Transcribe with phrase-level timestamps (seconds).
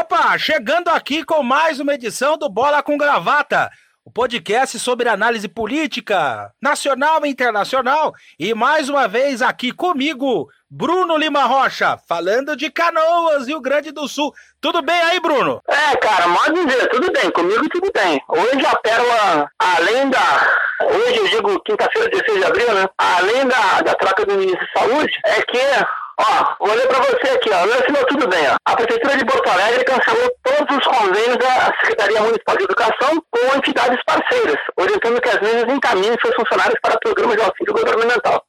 [0.00, 3.70] Opa, chegando aqui com mais uma edição do Bola com Gravata,
[4.02, 8.14] o podcast sobre análise política, nacional e internacional.
[8.38, 14.08] E mais uma vez aqui comigo, Bruno Lima Rocha, falando de Canoas, Rio Grande do
[14.08, 14.32] Sul.
[14.58, 15.60] Tudo bem aí, Bruno?
[15.68, 18.18] É, cara, pode dizer, tudo bem, comigo tudo bem.
[18.26, 20.18] Hoje a pérola, além da.
[20.82, 22.88] Hoje eu digo quinta-feira, 16 de abril, né?
[22.96, 25.58] Além da, da troca do ministro de saúde, é que
[26.20, 27.66] Ó, ler para você aqui, ó.
[27.66, 28.56] Não assinou tudo bem, ó.
[28.66, 33.56] A Prefeitura de Porto Alegre cancelou todos os convênios da Secretaria Municipal de Educação com
[33.56, 38.44] entidades parceiras, orientando que as mesmas encaminhem seus funcionários para programas de auxílio governamental.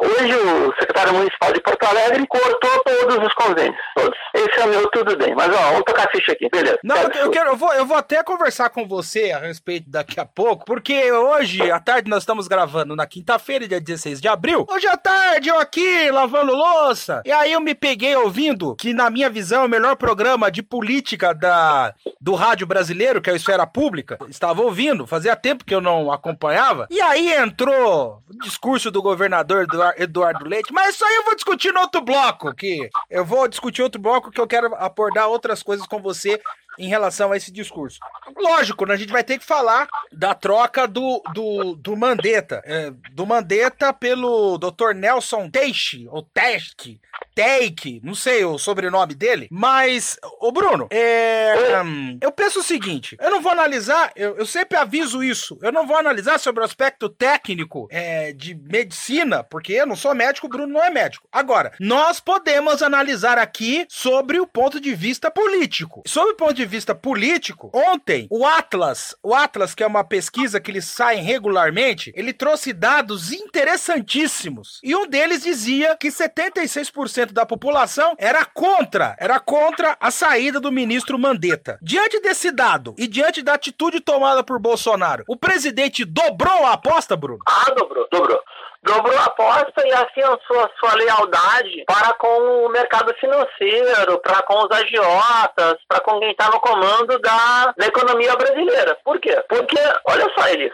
[0.00, 4.18] Hoje o secretário municipal de Porto Alegre cortou todos os convênios, todos.
[4.34, 5.34] Esse é o meu tudo bem.
[5.34, 6.78] Mas ó, vamos tocar ficha aqui, beleza.
[6.82, 10.18] Não, Quero eu, quero, eu, vou, eu vou até conversar com você a respeito daqui
[10.18, 14.66] a pouco, porque hoje à tarde nós estamos gravando na quinta-feira, dia 16 de abril.
[14.68, 17.22] Hoje à tarde eu aqui lavando louça.
[17.24, 20.62] E aí eu me peguei ouvindo que, na minha visão, é o melhor programa de
[20.62, 25.74] política da, do rádio brasileiro, que é a Esfera Pública, estava ouvindo, fazia tempo que
[25.74, 26.88] eu não acompanhava.
[26.90, 31.34] E aí entrou o discurso do governador Eduardo Eduardo Leite, mas isso aí eu vou
[31.34, 35.62] discutir no outro bloco, que eu vou discutir outro bloco que eu quero abordar outras
[35.62, 36.40] coisas com você
[36.78, 37.98] em relação a esse discurso.
[38.36, 42.90] Lógico, né, a gente vai ter que falar da troca do, do, do Mandetta, é,
[43.12, 44.94] do Mandetta pelo Dr.
[44.94, 47.00] Nelson Teixe, ou Teske,
[47.34, 53.16] Teike, não sei o sobrenome dele, mas, ô Bruno, é, hum, eu penso o seguinte,
[53.20, 56.64] eu não vou analisar, eu, eu, sempre aviso isso, eu não vou analisar sobre o
[56.64, 61.26] aspecto técnico é, de medicina, porque eu não sou médico, o Bruno não é médico.
[61.32, 66.02] Agora, nós podemos analisar aqui sobre o ponto de vista político.
[66.06, 70.60] Sobre o ponto de vista político, ontem, o Atlas, o Atlas, que é uma pesquisa
[70.60, 74.80] que eles saem regularmente, ele trouxe dados interessantíssimos.
[74.82, 80.72] E um deles dizia que 76% da população era contra, era contra a saída do
[80.72, 81.78] ministro Mandetta.
[81.82, 87.16] Diante desse dado e diante da atitude tomada por Bolsonaro, o presidente dobrou a aposta,
[87.16, 87.40] Bruno?
[87.46, 88.40] Ah, dobrou, dobrou
[88.82, 94.64] dobrou a aposta e assim a sua, lealdade para com o mercado financeiro, para com
[94.64, 98.96] os agiotas, para com quem está no comando da, da, economia brasileira.
[99.04, 99.42] Por quê?
[99.48, 100.72] Porque, olha só, Elis,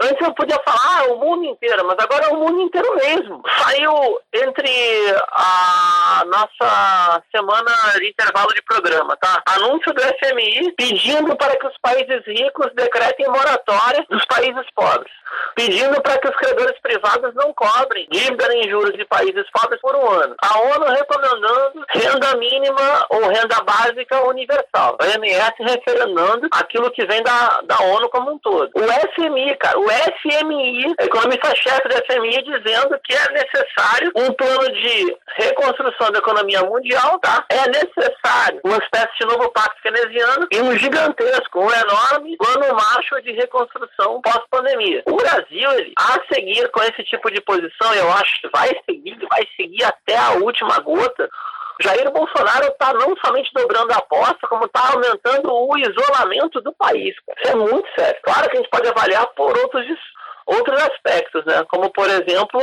[0.00, 3.42] antes eu podia falar ah, o mundo inteiro, mas agora é o mundo inteiro mesmo.
[3.58, 4.70] Saiu entre
[5.32, 9.42] a nossa semana de intervalo de programa, tá?
[9.46, 15.12] Anúncio do FMI pedindo para que os países ricos decretem moratória dos países pobres,
[15.54, 19.94] pedindo para que os credores privados não cobrem dívida em juros de países pobres por
[19.94, 20.34] um ano.
[20.42, 24.96] A ONU recomendando renda mínima ou renda básica universal.
[24.98, 28.70] A OMS referendando aquilo que vem da, da ONU como um todo.
[28.74, 28.82] O
[29.14, 36.10] FMI, cara, o FMI, economista-chefe do FMI, dizendo que é necessário um plano de reconstrução
[36.10, 37.44] da economia mundial, tá?
[37.48, 43.22] É necessário uma espécie de novo pacto keynesiano e um gigantesco, um enorme plano macho
[43.22, 45.02] de reconstrução pós-pandemia.
[45.06, 48.68] O Brasil, ele, a seguir com esse tipo tipo de posição, eu acho que vai
[48.84, 51.28] seguir, vai seguir até a última gota.
[51.80, 57.14] Jair Bolsonaro está não somente dobrando a aposta, como está aumentando o isolamento do país.
[57.38, 58.20] Isso é muito sério.
[58.22, 59.86] Claro que a gente pode avaliar por outros,
[60.46, 61.64] outros aspectos, né?
[61.68, 62.60] Como, por exemplo,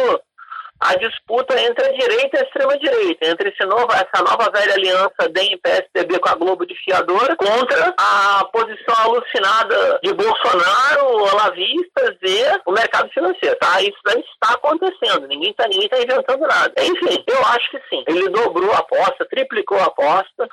[0.82, 5.30] a disputa entre a direita e a extrema-direita, entre esse novo, essa nova velha aliança
[5.30, 12.72] DEM-PSDB com a Globo de Fiadora, contra a posição alucinada de Bolsonaro, olavistas e o
[12.72, 13.56] mercado financeiro.
[13.60, 13.80] Tá?
[13.82, 16.74] Isso daí está acontecendo, ninguém está tá inventando nada.
[16.80, 18.04] Enfim, eu acho que sim.
[18.08, 20.50] Ele dobrou a aposta, triplicou a aposta,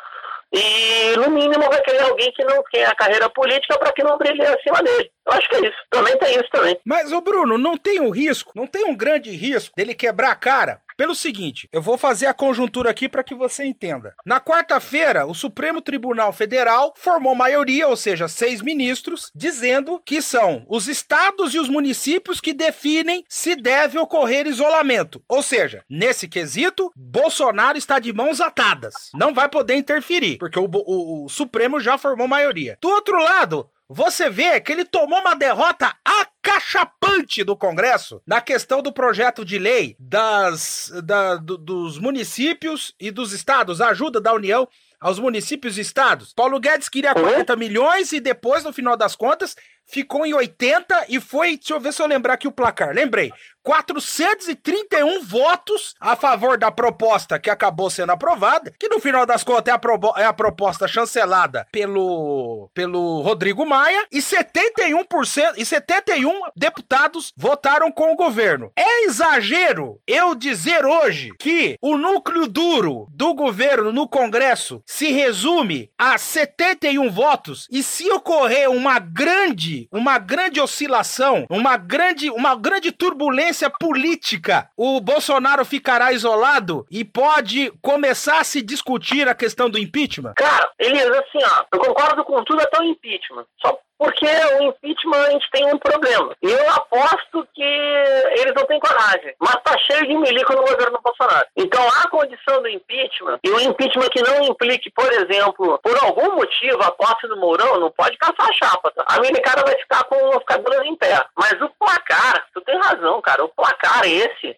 [0.53, 4.16] e, no mínimo, vai querer alguém que não tem a carreira política para que não
[4.16, 5.10] brilhe acima dele.
[5.27, 5.78] Eu acho que é isso.
[5.91, 6.80] Também tem isso também.
[6.84, 10.36] Mas, ô Bruno, não tem um risco, não tem um grande risco dele quebrar a
[10.36, 14.16] cara pelo seguinte, eu vou fazer a conjuntura aqui para que você entenda.
[14.27, 20.66] Na quarta-feira, o Supremo Tribunal Federal formou maioria, ou seja, seis ministros, dizendo que são
[20.68, 25.22] os estados e os municípios que definem se deve ocorrer isolamento.
[25.28, 28.94] Ou seja, nesse quesito, Bolsonaro está de mãos atadas.
[29.15, 32.77] Não vai poder interferir, porque o, o, o Supremo já formou maioria.
[32.83, 38.83] Do outro lado, você vê que ele tomou uma derrota acachapante do Congresso na questão
[38.83, 44.35] do projeto de lei das, da, do, dos municípios e dos estados, a ajuda da
[44.35, 44.69] União
[45.01, 46.35] aos municípios e estados.
[46.35, 49.57] Paulo Guedes queria 40 milhões e depois, no final das contas,
[49.87, 52.93] ficou em 80 e foi, deixa eu ver se eu lembrar aqui o placar.
[52.93, 53.33] Lembrei.
[53.68, 59.74] 431 votos a favor da proposta que acabou sendo aprovada, que no final das contas
[59.74, 67.34] é a, é a proposta chancelada pelo, pelo Rodrigo Maia, e 71% e 71 deputados
[67.36, 68.72] votaram com o governo.
[68.74, 75.91] É exagero eu dizer hoje que o núcleo duro do governo no Congresso se resume
[75.98, 82.91] a 71 votos e se ocorrer uma grande, uma grande oscilação, uma grande, uma grande
[82.91, 89.78] turbulência política, o Bolsonaro ficará isolado e pode começar a se discutir a questão do
[89.78, 90.34] impeachment?
[90.37, 93.47] Cara, Elias, assim, ó, eu concordo com tudo até o impeachment.
[93.60, 96.34] Só porque o impeachment a gente tem um problema.
[96.41, 99.34] Eu aposto que eles não têm coragem.
[99.41, 101.47] Mas tá cheio de milico no governo Bolsonaro.
[101.56, 106.36] Então a condição do impeachment, e o impeachment que não implique, por exemplo, por algum
[106.36, 109.04] motivo, a posse do Mourão, não pode caçar a chapa, tá?
[109.06, 111.21] A americana vai ficar com os cabelos em pé.
[111.36, 114.56] Mas o placar, tu tem razão, cara, o placar esse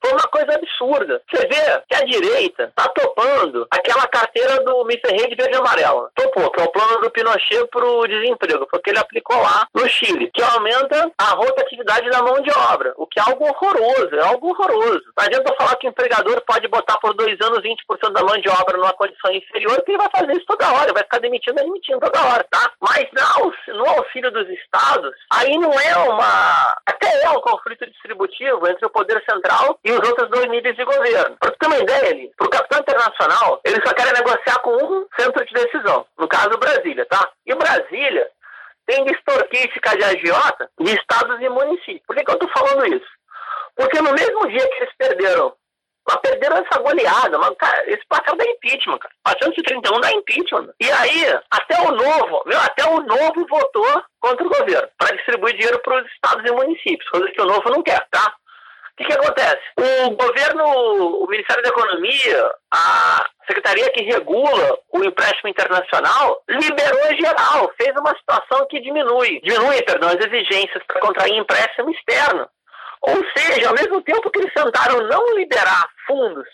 [0.00, 1.20] foi uma coisa absurda.
[1.28, 5.12] Você vê que a direita tá topando aquela carteira do Mr.
[5.12, 6.08] Rede Verde Amarelo.
[6.14, 8.67] Topou, que é o plano do Pinochet pro desemprego.
[8.72, 12.92] O que ele aplicou lá no Chile, que aumenta a rotatividade da mão de obra,
[12.96, 15.04] o que é algo horroroso, é algo horroroso.
[15.16, 18.48] Não adianta falar que o empregador pode botar por dois anos 20% da mão de
[18.48, 22.00] obra numa condição inferior, que ele vai fazer isso toda hora, vai ficar demitindo demitindo
[22.00, 22.70] toda hora, tá?
[22.80, 23.06] Mas
[23.68, 26.76] no auxílio dos estados, aí não é uma...
[26.86, 30.84] até é um conflito distributivo entre o poder central e os outros dois níveis de
[30.84, 31.36] governo.
[31.38, 35.06] Para você ter uma ideia, para o capital internacional, eles só querem negociar com um
[35.18, 37.28] centro de decisão, no caso Brasília, tá?
[37.46, 38.28] E Brasília
[38.88, 42.02] tem de extorquir de agiota de estados e municípios.
[42.06, 43.06] Por que, que eu estou falando isso?
[43.76, 45.54] Porque no mesmo dia que eles perderam,
[46.06, 49.14] mas perderam essa goleada, mas, cara, esse placar dá impeachment, cara.
[49.26, 50.72] 431 dá impeachment.
[50.80, 55.54] E aí, até o novo, meu, até o novo votou contra o governo, para distribuir
[55.54, 58.34] dinheiro para os estados e municípios, coisa que o novo não quer, tá?
[58.98, 59.60] O que, que acontece?
[59.76, 60.64] O governo,
[61.22, 68.12] o Ministério da Economia, a secretaria que regula o empréstimo internacional, liberou geral, fez uma
[68.16, 72.48] situação que diminui, diminui, perdão, as exigências para contrair empréstimo externo.
[73.02, 76.48] Ou seja, ao mesmo tempo que eles tentaram não liberar fundos,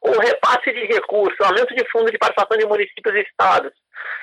[0.00, 3.72] ou repasse de recursos, aumento de fundo de participação de municípios e estados,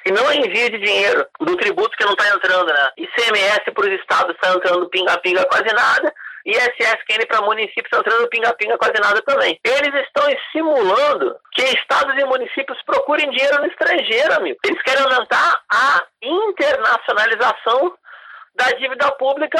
[0.04, 2.90] e não envio de dinheiro do tributo que não está entrando, né?
[2.98, 6.12] ICMS para os estados está entrando pinga-pinga quase nada,
[6.48, 9.60] ISSQN para municípios entrando pinga-pinga quase nada também.
[9.66, 10.24] Eles estão
[10.54, 14.58] simulando que estados e municípios procurem dinheiro no estrangeiro, amigo.
[14.64, 17.94] Eles querem aumentar a internacionalização
[18.56, 19.60] da dívida pública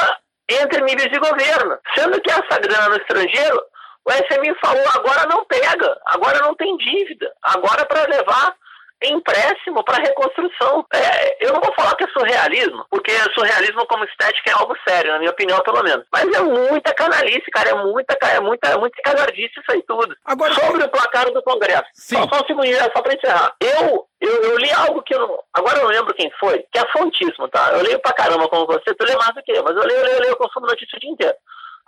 [0.50, 1.78] entre níveis de governo.
[1.94, 3.62] Sendo que essa grana no estrangeiro,
[4.06, 8.56] o SMI falou, agora não pega, agora não tem dívida, agora para levar
[9.04, 10.84] empréstimo para reconstrução.
[10.92, 15.12] É, eu não vou falar que é surrealismo, porque surrealismo como estética é algo sério,
[15.12, 16.04] na minha opinião, pelo menos.
[16.12, 20.14] Mas é muita canalice, cara, é muita, é muita, é muita cagardice isso aí tudo.
[20.24, 21.84] Agora, Sobre o placar do Congresso.
[21.94, 22.16] Sim.
[22.16, 23.54] Só, só um segundinho, só para encerrar.
[23.60, 25.38] Eu, eu, eu, li algo que eu não.
[25.54, 27.70] Agora eu não lembro quem foi, que é fontíssimo, tá?
[27.72, 29.98] Eu leio pra caramba como você, tu lê mais do que eu, mas eu leio,
[29.98, 31.36] eu leio, eu leio, eu consumo notícia o dia inteiro.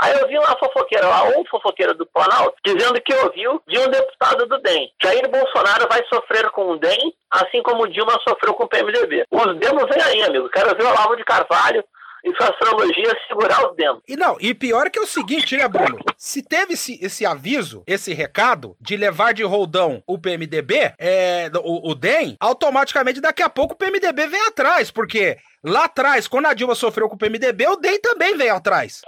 [0.01, 3.89] Aí eu vi uma fofoqueira lá, um fofoqueiro do Planalto, dizendo que ouviu de um
[3.89, 4.91] deputado do DEM.
[5.03, 9.27] Jair Bolsonaro vai sofrer com o DEM, assim como Dilma sofreu com o PMDB.
[9.31, 10.49] Os demos vem aí, amigo.
[10.49, 11.85] Quero ver o Olavo de Carvalho
[12.25, 14.03] e sua astrologia segurar os demos.
[14.09, 15.99] E não, e pior que é o seguinte, né, Bruno?
[16.17, 21.91] Se teve esse, esse aviso, esse recado de levar de roldão o PMDB, é, o,
[21.91, 26.55] o DEM, automaticamente daqui a pouco o PMDB vem atrás, porque lá atrás, quando a
[26.55, 29.03] Dilma sofreu com o PMDB, o DEM também veio atrás.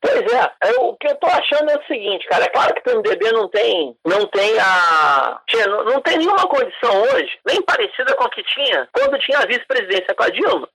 [0.00, 2.80] Pois é, eu, o que eu tô achando é o seguinte, cara, é claro que
[2.80, 8.14] o PMDB não tem, não tem a, não, não tem nenhuma condição hoje, nem parecida
[8.14, 10.68] com a que tinha quando tinha a vice-presidência com a Dilma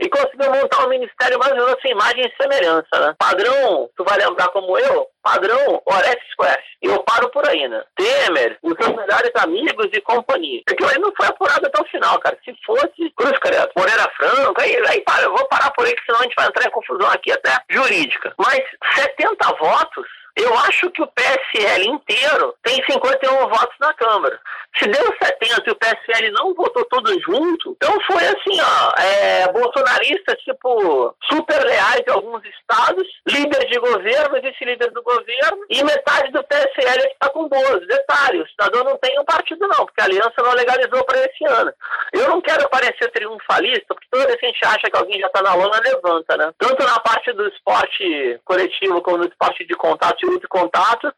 [0.00, 3.14] e conseguiu montar um ministério mais ou menos sem imagem e semelhança, né?
[3.18, 6.66] Padrão, tu vai lembrar como eu, padrão Orestes Quest.
[6.82, 7.82] E eu paro por aí, né?
[7.96, 10.62] Temer, os seus melhores amigos e companhia.
[10.66, 12.38] Porque aí não foi apurado até o final, cara.
[12.44, 16.04] Se fosse Cruz Credo, Moreira Franco, aí, aí para, eu vou parar por aí, que
[16.04, 18.34] senão a gente vai entrar em confusão aqui até jurídica.
[18.38, 18.60] Mas
[18.94, 24.38] 70 votos eu acho que o PSL inteiro tem 51 votos na Câmara.
[24.78, 29.50] Se deu 70 e o PSL não votou todos junto, então foi assim, ó, é,
[29.50, 36.30] bolsonaristas, tipo, super leais de alguns estados, líder de governo, vice-líder do governo, e metade
[36.30, 37.86] do PSL é está com boas.
[37.86, 41.44] Detalhe, o cidadão não tem um partido não, porque a aliança não legalizou para esse
[41.46, 41.72] ano.
[42.12, 45.28] Eu não quero parecer triunfalista, porque toda vez que a gente acha que alguém já
[45.28, 46.52] está na lona, levanta, né?
[46.58, 51.12] Tanto na parte do esporte coletivo como no esporte de contato de contato,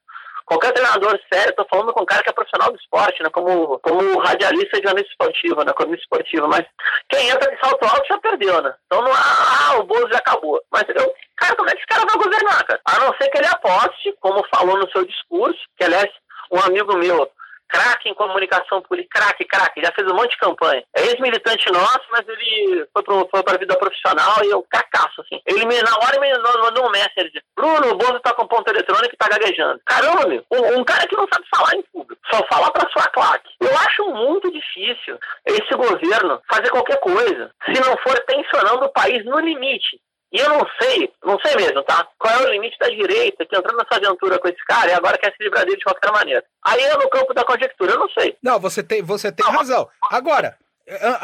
[0.48, 3.28] Qualquer treinador sério, tô falando com um cara que é profissional do esporte, né?
[3.28, 5.74] Como, como radialista de jornalista esportiva, né?
[5.74, 6.48] Colunista esportiva.
[6.48, 6.64] Mas
[7.10, 8.74] quem entra de salto alto já perdeu, né?
[8.86, 10.58] Então não ah, o Bozo já acabou.
[10.72, 12.80] Mas eu, cara, como é que esse cara vai governar, cara?
[12.86, 16.10] A não ser que ele aposte, como falou no seu discurso, que aliás,
[16.50, 17.30] um amigo meu
[17.68, 20.82] craque em comunicação política, craque, craque, já fez um monte de campanha.
[20.96, 25.40] É ex-militante nosso, mas ele foi, pro, foi pra vida profissional e eu cacaço, assim.
[25.46, 26.32] Ele me, na hora me
[26.62, 29.80] mandou um message, Bruno, o Bozo tá com ponto eletrônico e tá gaguejando.
[29.84, 33.06] Caramba, meu, um, um, cara que não sabe falar em público, só falar pra sua
[33.10, 33.50] claque.
[33.60, 39.24] Eu acho muito difícil esse governo fazer qualquer coisa, se não for tensionando o país
[39.24, 40.00] no limite.
[40.32, 42.06] E eu não sei, não sei mesmo, tá?
[42.18, 45.18] Qual é o limite da direita que entrou nessa aventura com esse cara e agora
[45.18, 46.44] quer se livrar dele de qualquer maneira.
[46.62, 48.36] Aí é no campo da conjectura, eu não sei.
[48.42, 49.88] Não, você tem, você tem razão.
[50.10, 50.56] Agora,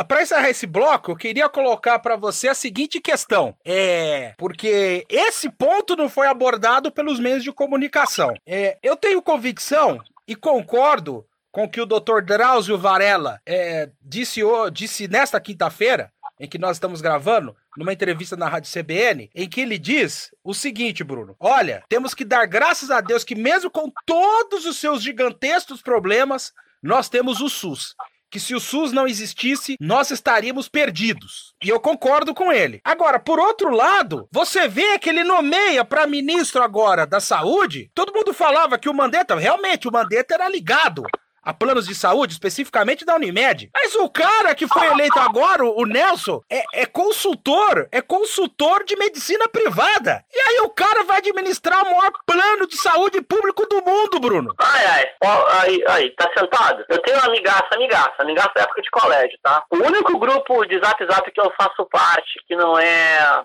[0.06, 3.54] para encerrar esse bloco, eu queria colocar para você a seguinte questão.
[3.64, 4.34] É.
[4.36, 8.34] Porque esse ponto não foi abordado pelos meios de comunicação.
[8.46, 12.20] É, eu tenho convicção e concordo com o que o Dr.
[12.24, 14.40] Drauzio Varela é, disse,
[14.72, 16.10] disse nesta quinta-feira,
[16.44, 20.54] em que nós estamos gravando, numa entrevista na Rádio CBN, em que ele diz o
[20.54, 25.02] seguinte, Bruno: Olha, temos que dar graças a Deus que, mesmo com todos os seus
[25.02, 27.94] gigantescos problemas, nós temos o SUS
[28.34, 31.54] que se o SUS não existisse, nós estaríamos perdidos.
[31.62, 32.80] E eu concordo com ele.
[32.82, 37.92] Agora, por outro lado, você vê que ele nomeia para ministro agora da Saúde.
[37.94, 41.04] Todo mundo falava que o Mandetta, realmente, o Mandetta era ligado
[41.44, 43.70] a planos de saúde, especificamente da Unimed.
[43.74, 48.96] Mas o cara que foi eleito agora, o Nelson, é, é, consultor, é consultor de
[48.96, 50.24] medicina privada.
[50.32, 54.54] E aí o cara vai administrar o maior plano de saúde público do mundo, Bruno.
[54.58, 56.84] Ai, ai, ó, aí, aí, tá sentado?
[56.88, 59.62] Eu tenho uma amigaça, amigaça, amigaça da época de colégio, tá?
[59.70, 63.44] O único grupo de zap zap que eu faço parte, que não é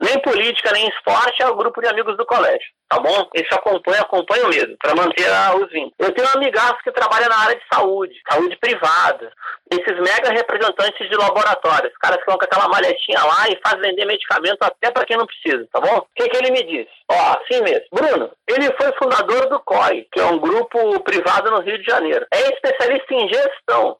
[0.00, 3.28] nem política, nem esporte, é o grupo de amigos do colégio, tá bom?
[3.34, 5.26] Esse acompanha, acompanho mesmo, para manter
[5.56, 5.94] os vínculos.
[5.98, 9.32] Eu tenho um amigaço que trabalha na área de saúde, saúde privada.
[9.70, 13.80] Esses mega representantes de laboratórios, os caras que vão com aquela malhetinha lá e fazem
[13.80, 15.96] vender medicamento até para quem não precisa, tá bom?
[15.98, 16.90] O que, que ele me disse?
[17.10, 17.86] Ó, assim mesmo.
[17.92, 22.26] Bruno, ele foi fundador do COI, que é um grupo privado no Rio de Janeiro.
[22.32, 23.96] É especialista em gestão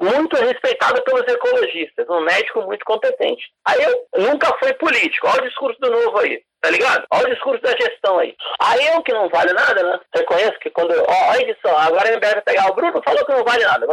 [0.00, 3.50] muito respeitado pelos ecologistas, um médico muito competente.
[3.66, 7.06] Aí eu nunca fui político, olha o discurso do novo aí, tá ligado?
[7.10, 8.34] Olha o discurso da gestão aí.
[8.60, 10.00] Aí eu que não vale nada, né?
[10.14, 10.92] Reconheço que quando.
[10.92, 13.86] Ó, a edição, agora ele deve pegar o Bruno, falou que não vale nada.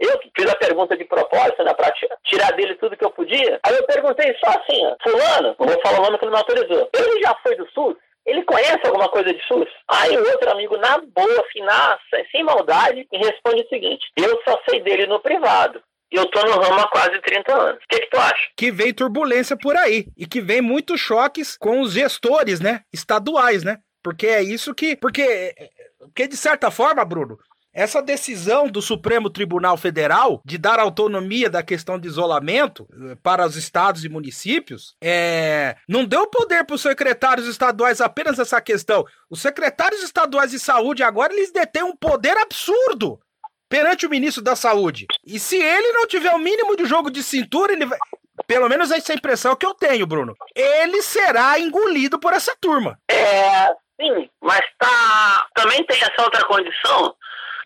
[0.00, 1.92] Eu que fiz a pergunta de propósito, né, pra
[2.24, 3.58] tirar dele tudo que eu podia.
[3.64, 6.38] Aí eu perguntei só assim, ó, Fulano, não vou falar o nome que ele me
[6.38, 6.88] autorizou.
[6.94, 7.96] Ele já foi do SUS?
[8.28, 9.68] Ele conhece alguma coisa de SUS?
[9.88, 11.98] Aí o outro amigo, na boa, assim, na,
[12.30, 15.82] sem maldade, me responde o seguinte: eu só sei dele no privado.
[16.12, 17.82] E eu tô no ramo há quase 30 anos.
[17.82, 18.48] O que, que tu acha?
[18.56, 20.06] Que vem turbulência por aí.
[20.16, 22.82] E que vem muitos choques com os gestores, né?
[22.92, 23.78] Estaduais, né?
[24.02, 24.96] Porque é isso que.
[24.96, 25.54] Porque,
[25.98, 27.38] porque de certa forma, Bruno,
[27.78, 33.46] essa decisão do Supremo Tribunal Federal de dar autonomia da questão de isolamento eh, para
[33.46, 39.04] os estados e municípios é, não deu poder para os secretários estaduais apenas essa questão.
[39.30, 43.20] Os secretários estaduais de saúde agora eles detêm um poder absurdo
[43.68, 45.06] perante o ministro da Saúde.
[45.24, 47.98] E se ele não tiver o mínimo de jogo de cintura, ele vai.
[48.44, 50.34] Pelo menos essa é a impressão que eu tenho, Bruno.
[50.52, 52.98] Ele será engolido por essa turma.
[53.08, 53.68] É,
[54.00, 55.46] sim, mas tá.
[55.54, 57.14] Também tem essa outra condição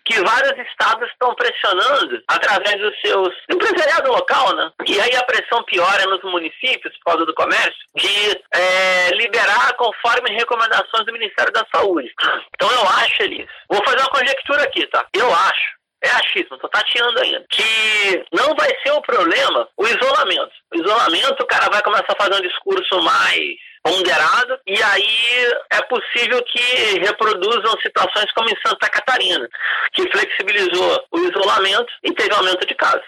[0.05, 4.71] que vários estados estão pressionando através dos seus empresariado local, né?
[4.85, 10.35] E aí a pressão piora nos municípios por causa do comércio de é, liberar conforme
[10.35, 12.11] recomendações do Ministério da Saúde.
[12.55, 15.05] Então eu acho, Elis, vou fazer uma conjectura aqui, tá?
[15.13, 20.51] Eu acho é achismo, tô tateando ainda, que não vai ser o problema o isolamento.
[20.73, 25.81] O isolamento, o cara vai começar a fazer um discurso mais ponderado, e aí é
[25.83, 29.47] possível que reproduzam situações como em Santa Catarina,
[29.91, 33.05] que flexibilizou o isolamento e teve aumento de casos.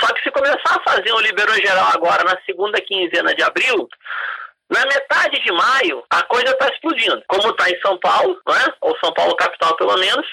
[0.00, 3.88] Só que se começar a fazer um liberou geral agora na segunda quinzena de abril,
[4.70, 7.20] na metade de maio, a coisa está explodindo.
[7.26, 8.72] Como está em São Paulo, né?
[8.80, 10.26] ou São Paulo capital pelo menos,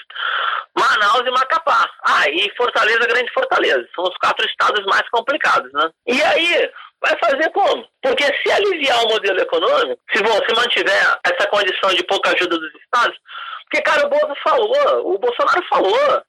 [0.78, 1.90] Manaus e Macapá.
[2.04, 3.84] Ah, e Fortaleza, Grande Fortaleza.
[3.96, 5.90] São os quatro estados mais complicados, né?
[6.06, 6.70] E aí,
[7.00, 7.86] vai fazer como?
[8.02, 12.74] Porque se aliviar o modelo econômico, se você mantiver essa condição de pouca ajuda dos
[12.74, 13.16] estados,
[13.64, 16.22] porque, cara, o Bolsonaro falou, o Bolsonaro falou,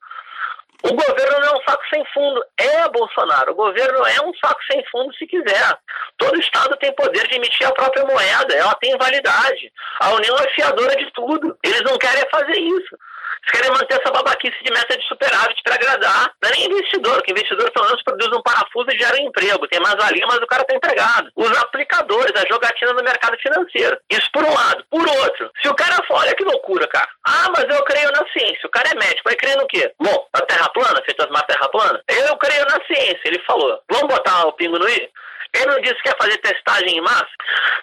[0.82, 3.52] o governo não é um saco sem fundo, é Bolsonaro.
[3.52, 5.78] O governo é um saco sem fundo se quiser.
[6.16, 9.70] Todo Estado tem poder de emitir a própria moeda, ela tem validade.
[10.00, 11.56] A União é fiadora de tudo.
[11.62, 12.96] Eles não querem fazer isso.
[13.40, 16.32] Eles querem manter essa babaquice de meta de superávit para agradar.
[16.42, 19.66] Não é nem investidor, porque investidor pelo menos produz um parafuso e gera emprego.
[19.68, 21.30] Tem mais valia, mas o cara tá empregado.
[21.34, 23.98] Os aplicadores, a jogatina do mercado financeiro.
[24.10, 24.84] Isso por um lado.
[24.90, 27.08] Por outro, se o cara for, olha que loucura, cara.
[27.24, 28.66] Ah, mas eu creio na ciência.
[28.66, 29.92] O cara é médico, vai crer no quê?
[29.98, 32.02] Bom, a terra plana, feito as terra plana?
[32.08, 33.80] Eu creio na ciência, ele falou.
[33.90, 35.10] Vamos botar o pingo no i?
[35.54, 37.28] Ele disse que ia fazer testagem em massa?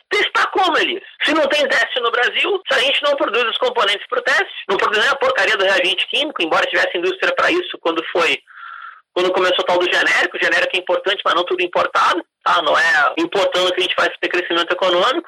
[0.09, 1.03] Testar como, Elias?
[1.23, 4.23] Se não tem teste no Brasil, se a gente não produz os componentes para o
[4.23, 8.03] teste, não produz nem a porcaria do reagente químico, embora tivesse indústria para isso quando
[8.11, 8.41] foi
[9.17, 12.61] quando começou o tal do genérico, o genérico é importante, mas não tudo importado, tá?
[12.61, 15.27] Não é importando que a gente faz ter crescimento econômico.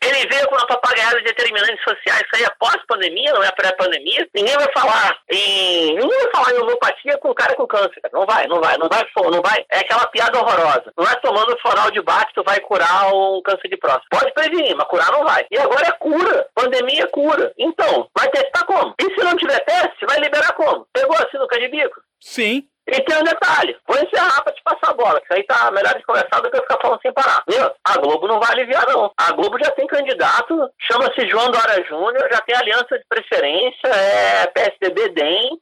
[0.00, 4.28] Ele veio com uma papagaiada de determinantes sociais, isso aí é pós-pandemia, não é pré-pandemia.
[4.32, 5.96] Ninguém vai falar em.
[5.96, 8.00] Ninguém vai falar em homopatia com o cara com câncer.
[8.12, 9.66] Não vai, não vai, não vai, não vai.
[9.68, 10.92] É aquela piada horrorosa.
[10.96, 14.06] Não é tomando floral de bate tu vai curar um câncer de próstata.
[14.10, 15.44] Pode prevenir, mas curar não vai.
[15.50, 16.46] E agora é cura.
[16.54, 17.52] Pandemia é cura.
[17.58, 18.94] Então, vai testar como?
[19.00, 20.86] E se não tiver teste, vai liberar como?
[20.92, 22.00] Pegou a sinuca de bico?
[22.20, 22.68] Sim.
[22.86, 25.70] E tem um detalhe, vou encerrar pra te passar a bola, que isso aí tá
[25.70, 27.42] melhor de conversar do que eu ficar falando sem parar.
[27.48, 27.70] Viu?
[27.82, 29.10] A Globo não vai aliviar, não.
[29.16, 34.46] A Globo já tem candidato, chama-se João Dória Júnior, já tem aliança de preferência, é
[34.48, 35.58] PSDB DEM.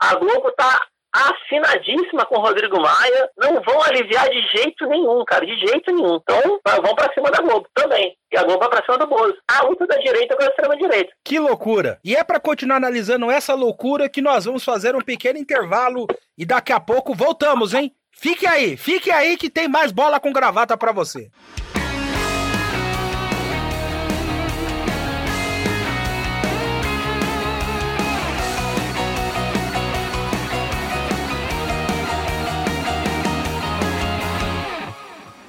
[0.00, 0.80] A Globo tá
[1.14, 6.16] afinadíssima com o Rodrigo Maia, não vão aliviar de jeito nenhum, cara, de jeito nenhum.
[6.16, 8.16] Então, vão para cima da Globo também.
[8.32, 9.36] E a Globo vai pra cima do Bozo.
[9.48, 11.12] A luta da direita com a extrema-direita.
[11.24, 12.00] Que loucura!
[12.04, 16.06] E é para continuar analisando essa loucura que nós vamos fazer um pequeno intervalo
[16.36, 17.94] e daqui a pouco voltamos, hein?
[18.10, 21.30] Fique aí, fique aí que tem mais bola com gravata para você.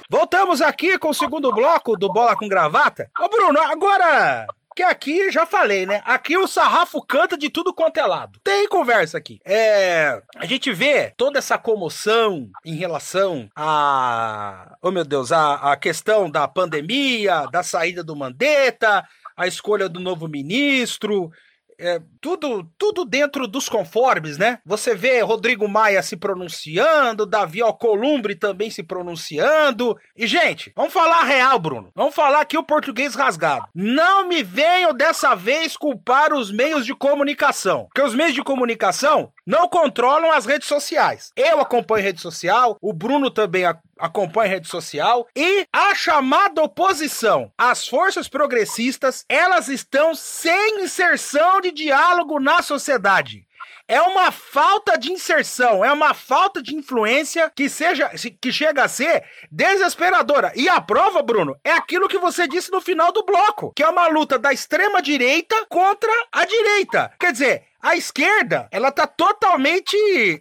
[0.08, 3.10] Voltamos aqui com o segundo bloco do Bola com Gravata.
[3.18, 4.46] Ô Bruno, agora
[4.76, 6.00] que aqui já falei, né?
[6.04, 8.38] Aqui o sarrafo canta de tudo quanto é lado.
[8.44, 9.40] Tem conversa aqui.
[9.44, 15.76] É, a gente vê toda essa comoção em relação a, oh meu Deus, a, a
[15.76, 19.04] questão da pandemia, da saída do Mandetta,
[19.36, 21.32] a escolha do novo ministro,
[21.78, 24.58] é, tudo, tudo dentro dos conformes, né?
[24.64, 29.96] Você vê Rodrigo Maia se pronunciando, Davi Alcolumbre também se pronunciando.
[30.16, 31.90] E, gente, vamos falar real, Bruno.
[31.94, 33.66] Vamos falar aqui o português rasgado.
[33.74, 37.84] Não me venham dessa vez culpar os meios de comunicação.
[37.84, 41.32] Porque os meios de comunicação não controlam as redes sociais.
[41.36, 43.64] Eu acompanho rede social, o Bruno também
[43.98, 51.70] acompanha rede social e a chamada oposição, as forças progressistas, elas estão sem inserção de
[51.70, 53.46] diálogo na sociedade.
[53.88, 58.88] É uma falta de inserção, é uma falta de influência que seja que chega a
[58.88, 60.52] ser desesperadora.
[60.56, 63.88] E a prova, Bruno, é aquilo que você disse no final do bloco, que é
[63.88, 67.12] uma luta da extrema direita contra a direita.
[67.16, 69.96] Quer dizer, a esquerda, ela tá totalmente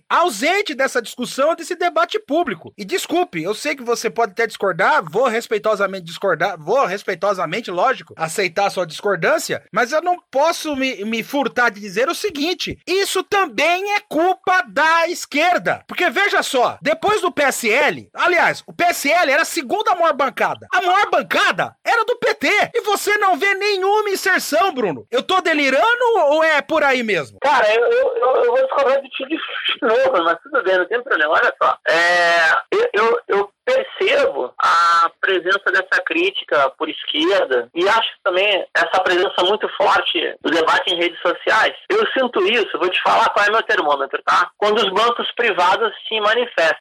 [0.10, 2.74] ausente dessa discussão, desse debate público.
[2.76, 8.16] E desculpe, eu sei que você pode até discordar, vou respeitosamente discordar, vou respeitosamente, lógico,
[8.18, 13.22] aceitar sua discordância, mas eu não posso me, me furtar de dizer o seguinte: isso
[13.24, 15.84] também é culpa da esquerda.
[15.88, 20.68] Porque veja só, depois do PSL, aliás, o PSL era a segunda maior bancada.
[20.74, 22.72] A maior bancada era do PT.
[22.74, 25.06] E você não vê nenhuma inserção, Bruno.
[25.12, 27.35] Eu tô delirando ou é por aí mesmo?
[27.36, 27.40] Mesmo.
[27.42, 29.38] Cara, eu, eu, eu vou discordar de ti de
[29.82, 31.34] novo, mas tudo bem, não tem problema.
[31.34, 38.10] Olha só, é, eu, eu, eu percebo a presença dessa crítica por esquerda e acho
[38.24, 41.76] também essa presença muito forte do debate em redes sociais.
[41.90, 44.50] Eu sinto isso, vou te falar qual é meu termômetro, tá?
[44.58, 46.80] Quando os bancos privados se manifestam.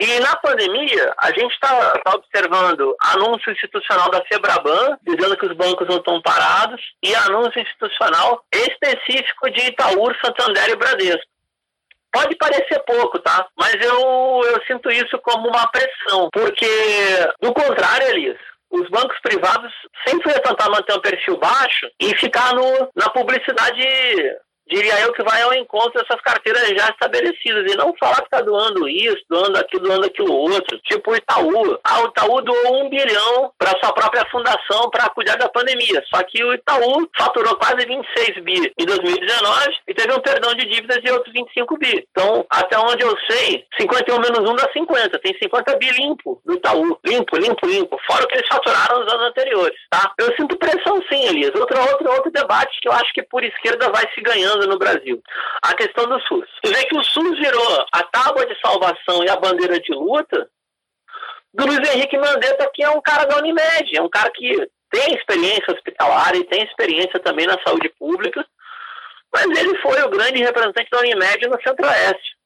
[0.00, 5.56] E na pandemia, a gente está tá observando anúncio institucional da Febraban, dizendo que os
[5.56, 11.26] bancos não estão parados, e anúncio institucional específico de Itaú, Santander e Bradesco.
[12.12, 13.46] Pode parecer pouco, tá?
[13.58, 16.66] Mas eu, eu sinto isso como uma pressão, porque,
[17.40, 18.38] do contrário, Elias,
[18.70, 19.72] os bancos privados
[20.06, 23.82] sempre iam tentar manter um perfil baixo e ficar no, na publicidade
[24.68, 28.40] diria eu que vai ao encontro dessas carteiras já estabelecidas e não falar que está
[28.40, 30.78] doando isso, doando aquilo, doando aquilo outro.
[30.84, 31.78] Tipo o Itaú.
[31.84, 36.02] Ah, o Itaú doou um bilhão para sua própria fundação para cuidar da pandemia.
[36.14, 40.66] Só que o Itaú faturou quase 26 bi em 2019 e teve um perdão de
[40.66, 42.06] dívidas de outros 25 bi.
[42.10, 45.18] Então, até onde eu sei, 51 menos 1 dá 50.
[45.18, 46.98] Tem 50 bi limpo no Itaú.
[47.04, 47.98] Limpo, limpo, limpo.
[48.06, 50.12] Fora o que eles faturaram nos anos anteriores, tá?
[50.18, 51.54] Eu sinto pressão sim, Elias.
[51.54, 55.22] Outro, outro, outro debate que eu acho que por esquerda vai se ganhando no Brasil.
[55.62, 56.48] A questão do SUS.
[56.64, 60.48] Você vê que o SUS virou a tábua de salvação e a bandeira de luta
[61.52, 65.14] do Luiz Henrique Mandetta, que é um cara da Unimed, é um cara que tem
[65.14, 68.44] experiência hospitalar e tem experiência também na saúde pública,
[69.32, 72.37] mas ele foi o grande representante da Unimed no Centro-Oeste.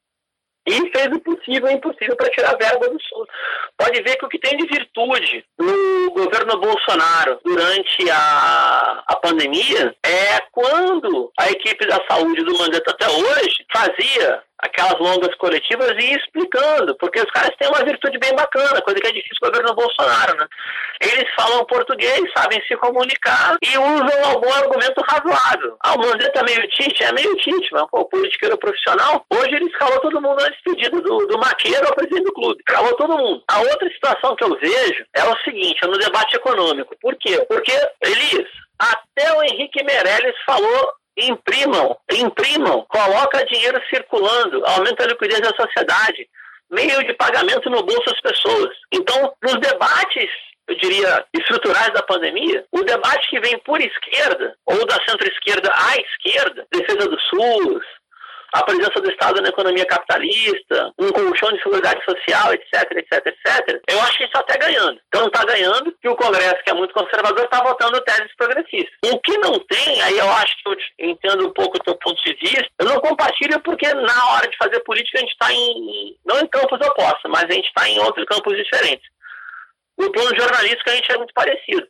[0.67, 3.29] E fez o possível e impossível para tirar a verba do SUS.
[3.77, 9.95] Pode ver que o que tem de virtude no governo Bolsonaro durante a, a pandemia
[10.05, 16.15] é quando a equipe da saúde do Mandetta até hoje fazia aquelas longas coletivas e
[16.15, 19.51] explicando, porque os caras têm uma virtude bem bacana, coisa que é difícil com o
[19.51, 20.47] governo Bolsonaro, né?
[21.01, 25.77] Eles falam português, sabem se comunicar e usam algum argumento razoável.
[25.81, 27.03] Ah, o Mandetta é meio Tite?
[27.03, 31.27] É meio Tite, mas pô, politiqueiro profissional, hoje ele escalou todo mundo na despedida do,
[31.27, 32.63] do Maqueiro ao presidente do clube.
[32.67, 33.43] Escalou todo mundo.
[33.49, 36.95] A outra situação que eu vejo é o seguinte, é no debate econômico.
[37.01, 37.45] Por quê?
[37.49, 37.73] Porque,
[38.05, 38.49] Elias,
[38.79, 46.29] até o Henrique Meirelles falou imprimam, imprimam, coloca dinheiro circulando, aumenta a liquidez da sociedade,
[46.71, 48.77] meio de pagamento no bolso das pessoas.
[48.93, 50.31] Então, nos debates,
[50.69, 55.97] eu diria, estruturais da pandemia, o debate que vem por esquerda, ou da centro-esquerda à
[55.97, 57.85] esquerda, defesa do SUS,
[58.53, 63.83] a presença do Estado na economia capitalista, um colchão de seguridade social, etc, etc, etc,
[63.89, 65.01] eu acho que está até ganhando.
[65.09, 68.93] Então está ganhando que o Congresso, que é muito conservador, está votando teses progressistas.
[69.07, 72.23] O que não tem, aí eu acho que eu entendo um pouco o teu ponto
[72.23, 76.17] de vista, eu não compartilho porque na hora de fazer política a gente está em,
[76.25, 79.11] não em campos opostos, mas a gente está em outros campos diferentes.
[79.99, 81.87] No plano jornalístico a gente é muito parecido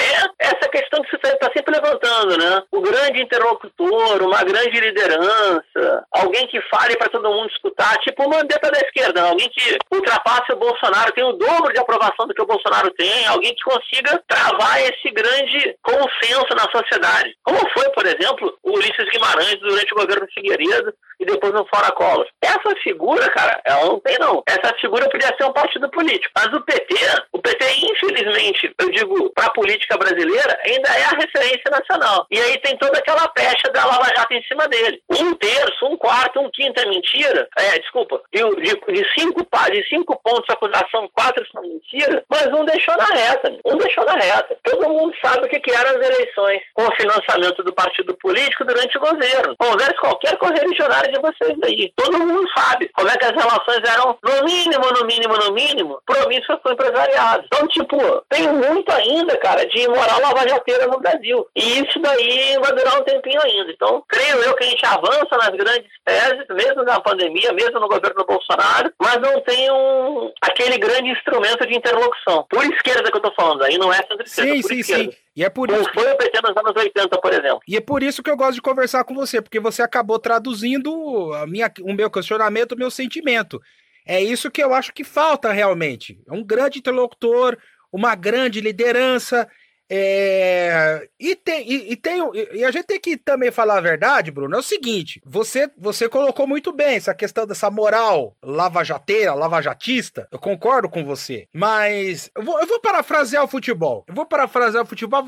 [0.00, 2.62] é essa questão que você está sempre levantando, né?
[2.70, 8.30] O grande interlocutor, uma grande liderança, alguém que fale para todo mundo escutar, tipo o
[8.30, 12.42] Mandetta da esquerda, alguém que ultrapasse o Bolsonaro, tem o dobro de aprovação do que
[12.42, 17.36] o Bolsonaro tem, alguém que consiga travar esse grande consenso na sociedade.
[17.42, 21.90] Como foi, por exemplo, o Ulisses Guimarães durante o governo Figueiredo e depois no Fora
[21.92, 22.26] Collor.
[22.42, 24.42] Essa figura, cara, ela não tem não.
[24.46, 26.32] Essa figura podia ser um partido político.
[26.36, 26.94] Mas o PT,
[27.32, 29.50] o PT, infelizmente, eu digo, para a
[29.84, 32.26] política brasileira, ainda é a referência nacional.
[32.30, 35.02] E aí tem toda aquela pecha da Lava Jato em cima dele.
[35.10, 37.48] Um terço, um quarto, um quinto é mentira.
[37.58, 42.64] É, desculpa, de, de, cinco, de cinco pontos de acusação, quatro são mentira, mas um
[42.64, 43.56] deixou na reta.
[43.64, 44.56] Um deixou na reta.
[44.62, 48.64] Todo mundo sabe o que, que eram as eleições com o financiamento do partido político
[48.64, 49.56] durante o governo.
[49.56, 51.92] Converse qualquer correligionário de vocês aí.
[51.96, 56.00] Todo mundo sabe como é que as relações eram, no mínimo, no mínimo, no mínimo,
[56.06, 57.44] promissas com empresariado.
[57.46, 57.96] Então, tipo,
[58.28, 61.46] tem muito ainda, cara, de moral lavajateira no Brasil.
[61.54, 63.70] E isso daí vai durar um tempinho ainda.
[63.70, 67.88] Então, creio eu que a gente avança nas grandes teses, mesmo na pandemia, mesmo no
[67.88, 72.46] governo do Bolsonaro, mas não tem um, aquele grande instrumento de interlocução.
[72.48, 75.12] Por esquerda que eu tô falando, aí não é centro-esquerda, sim, por sim, esquerda.
[75.12, 75.18] Sim.
[75.36, 75.90] E é por isso.
[75.92, 77.60] Foi o PT nos anos 80, por exemplo.
[77.66, 81.32] E é por isso que eu gosto de conversar com você, porque você acabou traduzindo
[81.34, 83.60] a minha, o meu questionamento, o meu sentimento.
[84.06, 86.20] É isso que eu acho que falta realmente.
[86.28, 87.56] É um grande interlocutor,
[87.90, 89.48] uma grande liderança
[89.90, 92.20] é, e, tem, e, e, tem,
[92.52, 94.56] e a gente tem que também falar a verdade, Bruno.
[94.56, 100.26] É o seguinte: você, você colocou muito bem essa questão dessa moral lavajateira, lavajatista.
[100.30, 101.48] Eu concordo com você.
[101.52, 104.04] Mas eu vou, eu vou parafrasear o futebol.
[104.08, 105.22] Eu vou parafrasear o futebol,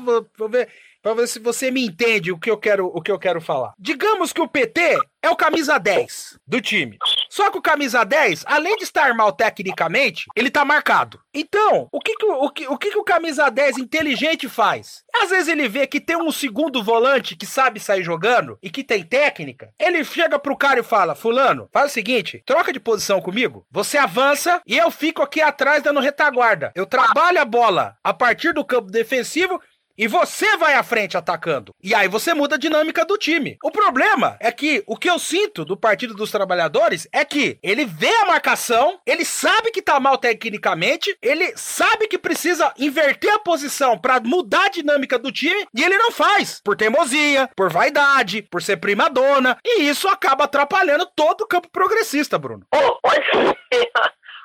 [0.49, 0.67] ver
[1.01, 3.73] para ver se você me entende o que eu quero, o que eu quero falar.
[3.79, 6.97] Digamos que o PT é o camisa 10 do time.
[7.29, 11.19] Só que o camisa 10, além de estar mal tecnicamente, ele tá marcado.
[11.33, 15.03] Então, o que que o, que, o, que que o camisa 10 inteligente faz?
[15.21, 18.83] Às vezes ele vê que tem um segundo volante que sabe sair jogando e que
[18.83, 19.71] tem técnica.
[19.79, 23.65] Ele chega pro cara e fala: Fulano, faz o seguinte, troca de posição comigo.
[23.71, 26.71] Você avança e eu fico aqui atrás dando retaguarda.
[26.75, 29.61] Eu trabalho a bola a partir do campo defensivo
[29.97, 31.73] e você vai à frente atacando.
[31.81, 33.57] E aí você muda a dinâmica do time.
[33.63, 37.85] O problema é que o que eu sinto do Partido dos Trabalhadores é que ele
[37.85, 43.39] vê a marcação, ele sabe que tá mal tecnicamente, ele sabe que precisa inverter a
[43.39, 46.61] posição para mudar a dinâmica do time e ele não faz.
[46.63, 49.57] Por teimosia, por vaidade, por ser prima dona.
[49.65, 52.65] E isso acaba atrapalhando todo o campo progressista, Bruno.
[52.77, 52.99] Oh.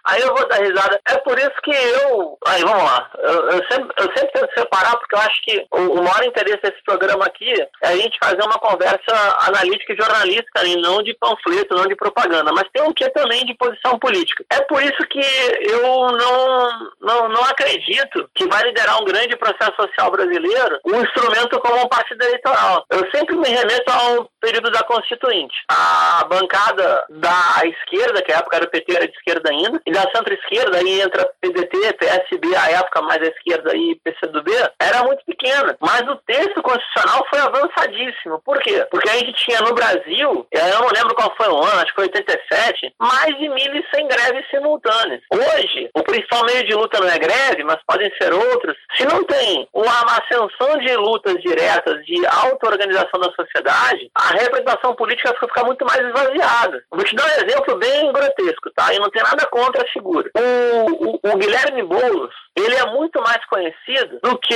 [0.05, 1.01] Aí eu vou dar risada.
[1.09, 2.39] É por isso que eu.
[2.47, 3.11] Aí vamos lá.
[3.19, 6.63] Eu, eu sempre, eu sempre tento separar, porque eu acho que o, o, maior interesse
[6.63, 11.15] desse programa aqui é a gente fazer uma conversa analítica e jornalística, e não de
[11.15, 12.53] panfleto, não de propaganda.
[12.53, 14.45] Mas tem um que também de posição política.
[14.51, 15.21] É por isso que
[15.61, 16.69] eu não,
[17.01, 21.89] não, não acredito que vai liderar um grande processo social brasileiro um instrumento como um
[21.89, 22.85] partido eleitoral.
[22.91, 25.55] Eu sempre me remeto ao período da Constituinte.
[25.69, 30.03] A bancada da esquerda, que a época era o PT, era de esquerda ainda, da
[30.15, 35.77] centro-esquerda, aí entra PDT, PSB, a época mais à esquerda e PCdoB, era muito pequena.
[35.81, 38.41] Mas o texto constitucional foi avançadíssimo.
[38.45, 38.87] Por quê?
[38.91, 41.95] Porque a gente tinha no Brasil, eu não lembro qual foi o ano, acho que
[41.95, 45.21] foi 87, mais de 1.100 greves simultâneas.
[45.31, 48.77] Hoje, o principal meio de luta não é greve, mas podem ser outros.
[48.97, 55.35] Se não tem uma ascensão de lutas diretas, de auto-organização da sociedade, a representação política
[55.39, 56.85] vai ficar muito mais esvaziada.
[56.91, 58.93] Vou te dar um exemplo bem grotesco, tá?
[58.93, 60.31] E não tem nada contra a figura.
[60.37, 64.55] O, o, o Guilherme Boulos, ele é muito mais conhecido do que,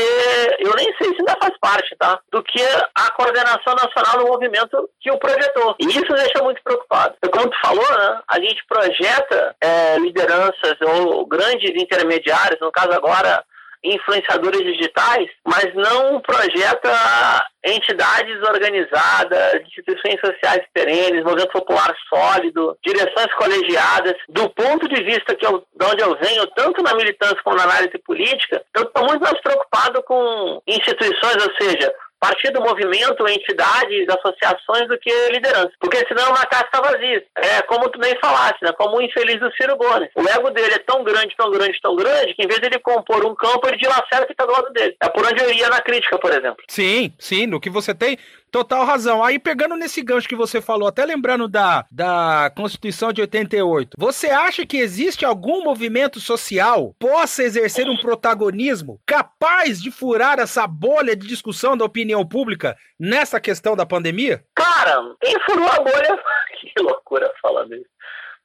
[0.58, 2.18] eu nem sei se ainda faz parte, tá?
[2.30, 2.62] Do que
[2.94, 5.76] a coordenação nacional do movimento que o projetou.
[5.80, 7.14] E isso deixa muito preocupado.
[7.32, 8.20] Como tu falou, né?
[8.28, 13.44] A gente projeta é, lideranças ou grandes intermediários, no caso agora
[13.94, 24.14] influenciadores digitais, mas não projeta entidades organizadas, instituições sociais perenes, movimento popular sólido, direções colegiadas.
[24.28, 27.64] Do ponto de vista que eu, de onde eu venho, tanto na militância como na
[27.64, 34.88] análise política, eu estou muito mais preocupado com instituições, ou seja, partido, movimento, entidades, associações
[34.88, 35.72] do que liderança.
[35.80, 37.24] Porque senão uma casca vazia.
[37.36, 38.72] É como tu bem falaste, né?
[38.72, 40.10] Como o infeliz do Ciro Gomes.
[40.14, 42.78] O ego dele é tão grande, tão grande, tão grande, que em vez de ele
[42.78, 44.96] compor um campo, ele dilacera que está do lado dele.
[45.02, 46.62] É por onde eu ia na crítica, por exemplo.
[46.68, 47.46] Sim, sim.
[47.46, 48.18] No que você tem
[48.50, 49.22] total razão.
[49.22, 54.28] Aí pegando nesse gancho que você falou, até lembrando da, da Constituição de 88, você
[54.28, 61.16] acha que existe algum movimento social possa exercer um protagonismo capaz de furar essa bolha
[61.16, 64.44] de discussão da opinião pública nessa questão da pandemia?
[64.54, 66.22] Cara, quem furou a bolha.
[66.60, 67.95] que loucura falando isso.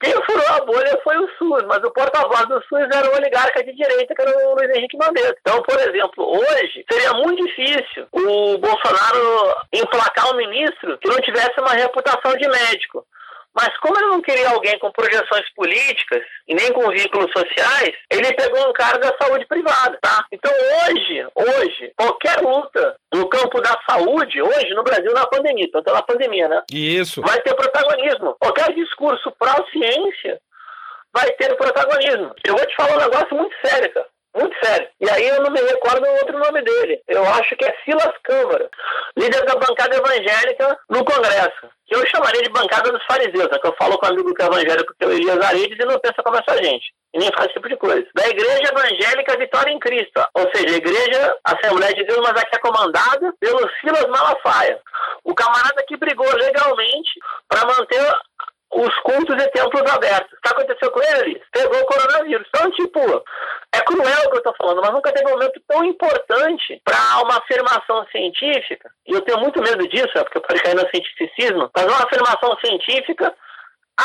[0.02, 3.64] Quem furou a bolha foi o SUS, mas o porta-voz do SUS era o oligarca
[3.64, 5.38] de direita, que era o Luiz Henrique Mandetta.
[5.42, 11.60] Então, por exemplo, hoje seria muito difícil o Bolsonaro emplacar um ministro que não tivesse
[11.60, 13.06] uma reputação de médico.
[13.54, 18.34] Mas como ele não queria alguém com projeções políticas e nem com vínculos sociais, ele
[18.34, 20.26] pegou um cara da saúde privada, tá?
[20.32, 25.92] Então hoje, hoje, qualquer luta no campo da saúde, hoje no Brasil na pandemia, tanto
[25.92, 26.64] na pandemia, né?
[26.72, 27.22] Isso.
[27.22, 28.36] Vai ter protagonismo.
[28.40, 30.40] Qualquer discurso pró-ciência
[31.14, 32.34] vai ter protagonismo.
[32.46, 34.08] Eu vou te falar um negócio muito sério, cara.
[34.34, 34.88] Muito sério.
[35.00, 37.02] E aí eu não me recordo o outro nome dele.
[37.08, 38.70] Eu acho que é Silas Câmara,
[39.17, 41.70] líder da bancada evangélica no Congresso.
[41.86, 43.60] Que eu chamaria de bancada dos fariseus, né?
[43.60, 45.86] que eu falo com um amigo que é evangélico, que é o Elias Aredes, e
[45.86, 46.94] não pensa como essa gente.
[47.13, 48.08] E nem faz esse tipo de coisa.
[48.15, 50.26] Da Igreja Evangélica Vitória em Cristo.
[50.34, 54.80] Ou seja, a Igreja Assembleia de Deus, mas aqui é comandada pelo Silas Malafaia.
[55.26, 58.13] O camarada que brigou legalmente para manter
[58.74, 60.32] os cultos e templos abertos.
[60.38, 61.42] O que aconteceu com ele?
[61.52, 62.48] Pegou o coronavírus.
[62.50, 63.00] Então, tipo,
[63.74, 67.22] é cruel o que eu estou falando, mas nunca teve um momento tão importante para
[67.24, 70.90] uma afirmação científica, e eu tenho muito medo disso, é porque eu pode cair no
[70.90, 73.34] cientificismo, mas uma afirmação científica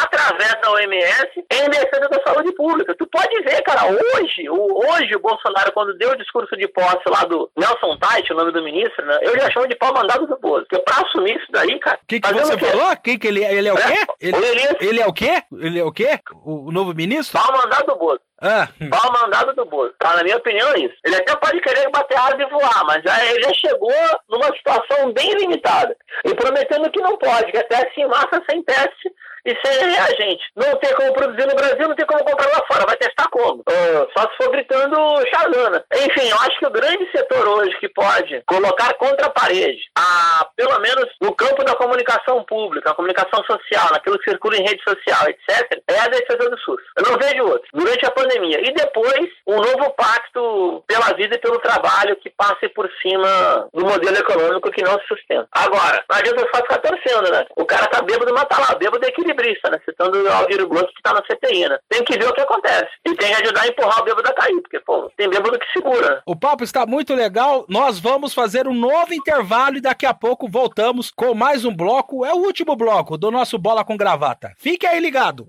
[0.03, 2.95] através da OMS em defesa da saúde pública.
[2.95, 7.03] Tu pode ver, cara, hoje, o, hoje o Bolsonaro, quando deu o discurso de posse
[7.09, 10.27] lá do Nelson Tait, o nome do ministro, né, eu já chamo de pau mandado
[10.27, 10.67] do Bozo.
[10.69, 11.99] Porque pra assumir isso daí, cara...
[12.03, 12.97] O que, que você falou?
[12.97, 14.07] Que, que ele, ele é o é, quê?
[14.21, 14.37] Ele,
[14.81, 15.43] ele, é o quê?
[15.53, 16.21] Ele é o quê?
[16.45, 17.41] O, o novo ministro?
[17.41, 18.21] Pau mandado do Bozo.
[18.41, 18.69] Ah.
[18.91, 19.95] Pau mandado do Bozo.
[19.99, 20.95] Tá, na minha opinião é isso.
[21.05, 23.93] Ele até pode querer bater asa e voar, mas já, ele já chegou
[24.29, 25.97] numa situação bem limitada.
[26.25, 29.11] E prometendo que não pode, que até assim massa sem teste
[29.47, 30.43] e sem reagente.
[30.57, 32.87] Não tem como produzir no Brasil, não tem como comprar lá fora.
[32.87, 33.61] Vai testar como?
[33.61, 34.97] Uh, só se for gritando
[35.33, 35.85] Xalana.
[35.95, 40.49] Enfim, eu acho que o grande setor hoje que pode colocar contra a parede, a,
[40.57, 44.83] pelo menos no campo da comunicação pública, a comunicação social, naquilo que circula em rede
[44.83, 46.83] social, etc., é a defesa do SUS.
[46.97, 47.69] Eu não vejo outro.
[47.73, 48.61] Durante a pandemia.
[48.69, 53.85] E depois, um novo pacto pela vida e pelo trabalho que passe por cima do
[53.85, 55.49] modelo econômico que não se sustenta.
[55.53, 57.47] Agora, não adianta só ficar torcendo, né?
[57.57, 59.79] O cara tá bêbado, mas tá lá, bêbado é equilíbrio equilibrista, né?
[59.85, 61.79] Citando o Alviro Blanco que tá na CPI, né?
[61.89, 62.89] Tem que ver o que acontece.
[63.05, 65.73] E tem que ajudar a empurrar o bêbado a cair, porque, pô, tem bêbado que
[65.73, 66.23] segura.
[66.27, 67.67] O papo está muito legal.
[67.69, 72.25] Nós vamos fazer um novo intervalo e daqui a pouco voltamos com mais um bloco.
[72.25, 74.53] É o último bloco do nosso Bola com Gravata.
[74.57, 75.47] Fique aí ligado.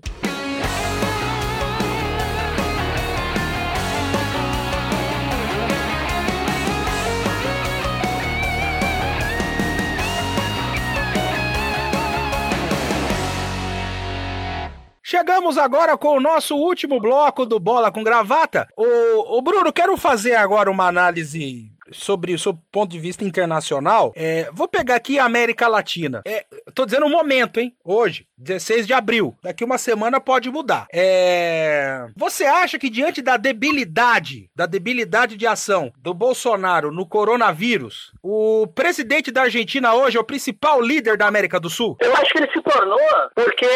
[15.48, 18.68] Chegamos agora com o nosso último bloco do Bola com Gravata.
[18.76, 24.12] O, o Bruno, quero fazer agora uma análise sobre o seu ponto de vista internacional.
[24.16, 26.22] É, vou pegar aqui a América Latina.
[26.26, 27.74] É, tô dizendo um momento, hein?
[27.84, 29.36] Hoje, 16 de abril.
[29.42, 30.86] Daqui uma semana pode mudar.
[30.92, 38.12] É, você acha que diante da debilidade, da debilidade de ação do Bolsonaro no coronavírus,
[38.22, 41.96] o presidente da Argentina hoje é o principal líder da América do Sul?
[42.00, 42.98] Eu acho que ele se tornou
[43.34, 43.68] porque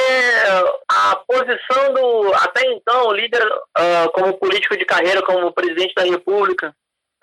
[0.88, 6.74] a posição do até então líder uh, como político de carreira, como presidente da República,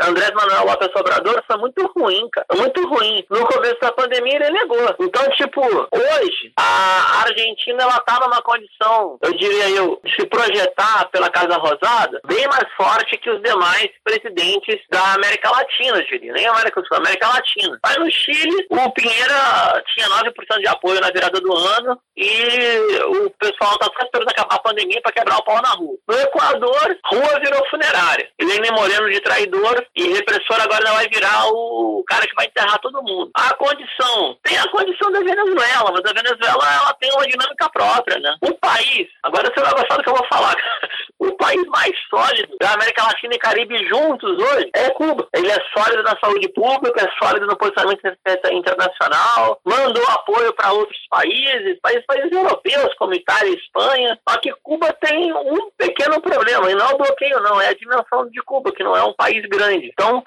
[0.01, 2.47] Andrés Manuel Lopes Obrador foi muito ruim, cara.
[2.55, 3.25] Muito ruim.
[3.29, 4.95] No começo da pandemia ele negou.
[4.99, 11.09] Então, tipo, hoje, a Argentina, ela tá numa condição, eu diria eu, de se projetar
[11.11, 16.33] pela Casa Rosada bem mais forte que os demais presidentes da América Latina, eu diria.
[16.33, 17.79] Nem América do Sul, América Latina.
[17.83, 23.29] Mas no Chile, o Pinheira tinha 9% de apoio na virada do ano e o
[23.31, 25.97] pessoal tá só esperando acabar a pandemia para quebrar o pau na rua.
[26.07, 28.29] No Equador, rua virou funerária.
[28.59, 33.01] Ele Moreno de traidor e repressor agora vai virar o cara que vai enterrar todo
[33.01, 33.31] mundo.
[33.33, 38.19] A condição, tem a condição da Venezuela, mas a Venezuela ela tem uma dinâmica própria,
[38.19, 38.35] né?
[38.41, 40.55] O país, agora você vai gostar do que eu vou falar,
[41.19, 45.27] o país mais sólido da América Latina e Caribe juntos hoje é Cuba.
[45.33, 48.01] Ele é sólido na saúde pública, é sólido no posicionamento
[48.51, 54.19] internacional, mandou apoio para outros países, países, países europeus como Itália e Espanha.
[54.27, 57.73] Só que Cuba tem um pequeno problema, e não é o bloqueio, não, é a
[57.73, 59.85] dimensão de Cuba, que não é um país grande.
[59.93, 60.23] Então,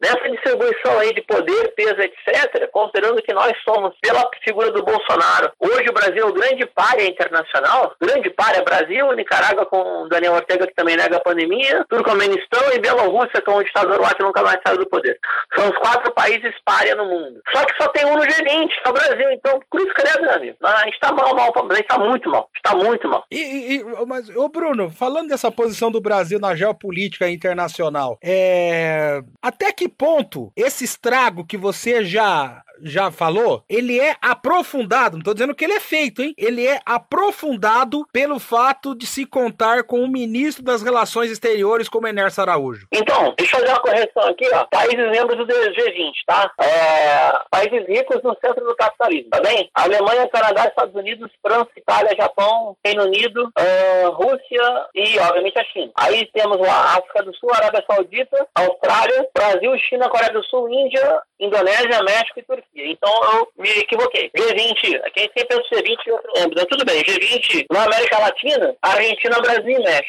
[0.00, 5.52] nessa distribuição aí de poder, peso, etc., considerando que nós somos, pela figura do Bolsonaro,
[5.58, 10.66] hoje o Brasil é o grande párea internacional, grande párea Brasil, Nicarágua com Daniel Ortega,
[10.66, 14.42] que também nega a pandemia, Turcomenistão e Bielorrússia, com é um ditador lá que nunca
[14.42, 15.18] mais saiu do poder.
[15.54, 17.40] São os quatro países párea no mundo.
[17.52, 19.30] Só que só tem um no G20, que é o Brasil.
[19.32, 20.56] Então, cruz credo, meu amigo.
[20.62, 22.48] A gente tá mal, mal, a gente tá muito mal.
[22.52, 23.24] A gente tá muito mal.
[23.30, 29.20] E, e, mas, ô Bruno, falando dessa posição do Brasil na geopolítica internacional, é...
[29.42, 35.24] até que que ponto esse estrago que você já já falou, ele é aprofundado, não
[35.24, 36.34] tô dizendo que ele é feito, hein?
[36.36, 42.06] Ele é aprofundado pelo fato de se contar com o ministro das Relações Exteriores como
[42.06, 42.86] Enércio Araújo.
[42.92, 44.66] Então, deixa eu fazer uma correção aqui, ó.
[44.70, 46.50] Países membros do G20, tá?
[46.60, 47.32] É...
[47.50, 49.70] Países ricos no centro do capitalismo, tá bem?
[49.74, 55.92] Alemanha, Canadá, Estados Unidos, França, Itália, Japão, Reino Unido, uh, Rússia e, obviamente, a China.
[55.96, 61.20] Aí temos a África do Sul, Arábia Saudita, Austrália, Brasil, China, Coreia do Sul, Índia,
[61.40, 62.65] Indonésia, México e Turquia.
[62.74, 64.30] Então eu me equivoquei.
[64.36, 66.66] G20, aqui a gente sempre pensa G20 e outro âmbito.
[66.66, 70.06] Tudo bem, G20 na América Latina, Argentina, Brasil e México.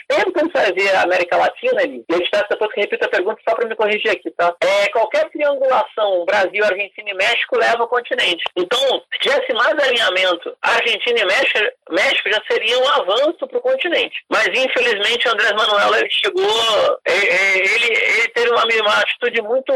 [0.53, 3.55] Vai ver a América Latina ali, e eu te depois que repito a pergunta só
[3.55, 4.55] para me corrigir aqui, tá?
[4.61, 8.43] É, qualquer triangulação Brasil, Argentina e México leva ao continente.
[8.55, 8.79] Então,
[9.13, 11.59] se tivesse mais alinhamento Argentina e México,
[11.91, 14.23] México já seria um avanço para o continente.
[14.29, 19.73] Mas infelizmente o Andrés Manuel ele chegou, ele, ele teve uma, uma atitude muito,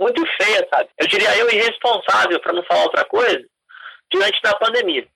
[0.00, 0.88] muito feia, sabe?
[0.98, 3.44] Eu diria eu irresponsável para não falar outra coisa,
[4.12, 5.06] diante da pandemia.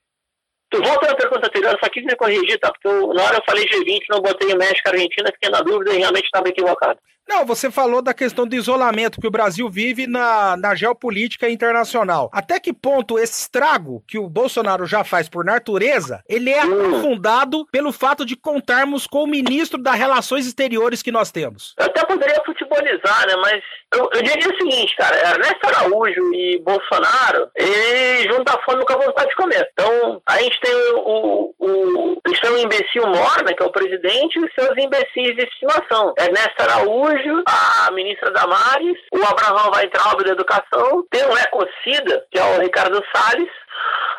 [0.73, 2.71] Volta à pergunta anterior, só quis me corrigir, tá?
[2.71, 5.63] Porque eu, na hora eu falei G20, não botei o México e Argentina, fiquei na
[5.63, 7.01] dúvida e realmente estava equivocado.
[7.29, 12.29] Não, você falou da questão do isolamento que o Brasil vive na, na geopolítica internacional.
[12.33, 16.73] Até que ponto esse estrago que o Bolsonaro já faz por natureza, ele é hum.
[16.73, 21.75] aprofundado pelo fato de contarmos com o ministro das Relações Exteriores que nós temos?
[21.79, 23.37] Eu até poderia futebolizar, né?
[23.37, 23.63] Mas
[23.95, 28.93] eu, eu diria o seguinte, cara, Ernesto Araújo e Bolsonaro, ele juntam a fome com
[28.93, 29.69] a vontade de comer.
[29.73, 33.73] Então, a gente tem o, o, o, tem o imbecil Mor, né, que é o
[33.73, 36.15] presidente, e os seus imbecis de estimação.
[36.19, 37.10] Ernesto Araújo
[37.47, 43.03] a ministra Damares, o Abraão Weintraub da Educação, tem o Ecocida, que é o Ricardo
[43.15, 43.51] Salles,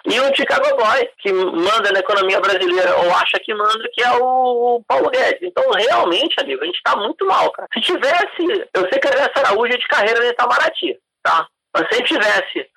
[0.06, 4.12] e o Chicago Boy, que manda na economia brasileira, ou acha que manda, que é
[4.14, 5.44] o Paulo Guedes.
[5.44, 7.68] Então, realmente, amigo, a gente tá muito mal, cara.
[7.74, 11.48] Se tivesse, eu sei que a Araújo é de carreira no Itamaraty, tá?
[11.74, 12.68] Mas se tivesse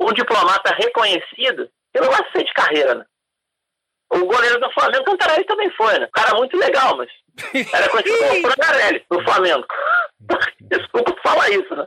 [0.00, 3.04] um diplomata reconhecido, eu não de ser de carreira, né?
[4.12, 6.08] O goleiro do Flamengo, Cantarelli também foi, né?
[6.12, 7.08] Cara muito legal, mas
[7.72, 9.66] era conhecido como Frangarelli, do Flamengo.
[10.60, 11.86] Desculpa falar isso, né?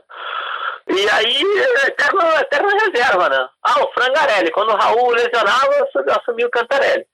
[0.88, 1.42] E aí,
[1.86, 3.48] eterno, eterno reserva, né?
[3.62, 4.50] Ah, o Frangarelli.
[4.50, 5.88] Quando o Raul lesionava,
[6.20, 7.06] assumiu o Cantarelli.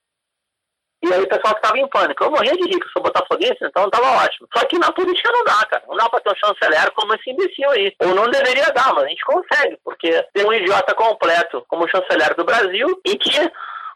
[1.04, 2.22] E aí o pessoal ficava em pânico.
[2.22, 4.46] Eu morria de rico, sou botafoguense, então tava ótimo.
[4.56, 5.82] Só que na política não dá, cara.
[5.88, 7.92] Não dá pra ter um chanceler como esse imbecil aí.
[8.00, 12.34] Ou não deveria dar, mas a gente consegue, porque tem um idiota completo como chanceler
[12.36, 13.32] do Brasil e que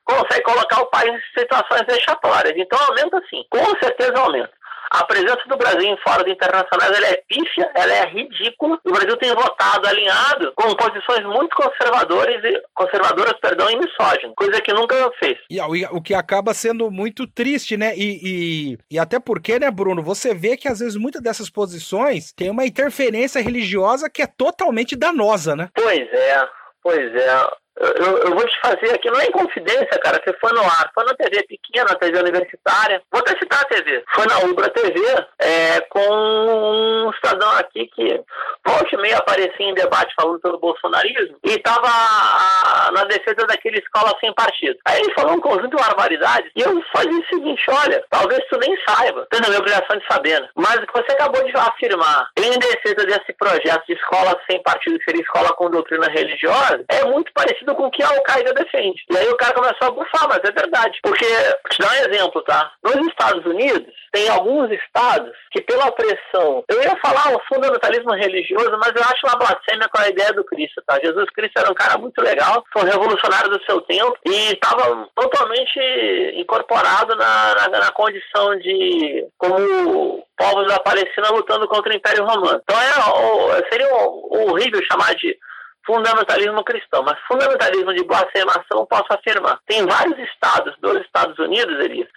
[0.07, 2.55] consegue colocar o país em situações vexatórias.
[2.57, 4.57] Então aumenta sim, com certeza aumenta.
[4.91, 8.79] A presença do Brasil em fóruns internacionais ela é pífia, ela é ridícula.
[8.85, 14.61] O Brasil tem votado alinhado com posições muito conservadoras, e, conservadoras perdão, e misóginas, coisa
[14.61, 15.37] que nunca fez.
[15.51, 17.95] E o que acaba sendo muito triste, né?
[17.97, 22.33] E, e, e até porque, né, Bruno, você vê que às vezes muitas dessas posições
[22.33, 25.69] tem uma interferência religiosa que é totalmente danosa, né?
[25.75, 26.49] Pois é,
[26.83, 27.66] pois é.
[27.79, 31.05] Eu, eu, vou te fazer aqui, não é confidência, cara, você foi no ar, foi
[31.05, 33.03] na TV pequena, na TV universitária.
[33.13, 34.03] Vou até citar a TV.
[34.15, 34.99] Foi na Ubra TV,
[35.39, 38.21] é, com um cidadão aqui que
[38.67, 41.89] volta e meia aparecia em debate falando pelo bolsonarismo e estava
[42.93, 44.79] na defesa daquela escola sem partido.
[44.87, 48.59] Aí ele falou um conjunto de barbaridades e eu disse o seguinte: olha, talvez tu
[48.59, 50.49] nem saiba, tendo a minha obrigação de saber, né?
[50.55, 54.99] mas o que você acabou de afirmar em defesa desse projeto de escola sem partido,
[54.99, 58.55] que seria escola com doutrina religiosa, é muito parecido parecido com o que a Al-Qaeda
[58.55, 59.03] defende.
[59.11, 60.99] E aí o cara começou a bufar, mas é verdade.
[61.03, 61.27] Porque,
[61.71, 62.71] te dar um exemplo, tá?
[62.83, 68.79] Nos Estados Unidos, tem alguns estados que, pela pressão, eu ia falar o fundamentalismo religioso,
[68.79, 70.99] mas eu acho uma blasfêmia com a ideia do Cristo, tá?
[71.03, 75.09] Jesus Cristo era um cara muito legal, foi um revolucionário do seu tempo e estava
[75.15, 75.81] totalmente
[76.37, 82.61] incorporado na, na, na condição de como povos da Palestina lutando contra o Império Romano.
[82.63, 85.37] Então é, seria horrível chamar de
[85.87, 89.59] fundamentalismo cristão, mas fundamentalismo de blasfemação posso afirmar.
[89.67, 92.09] Tem vários estados dos Estados Unidos, Elias,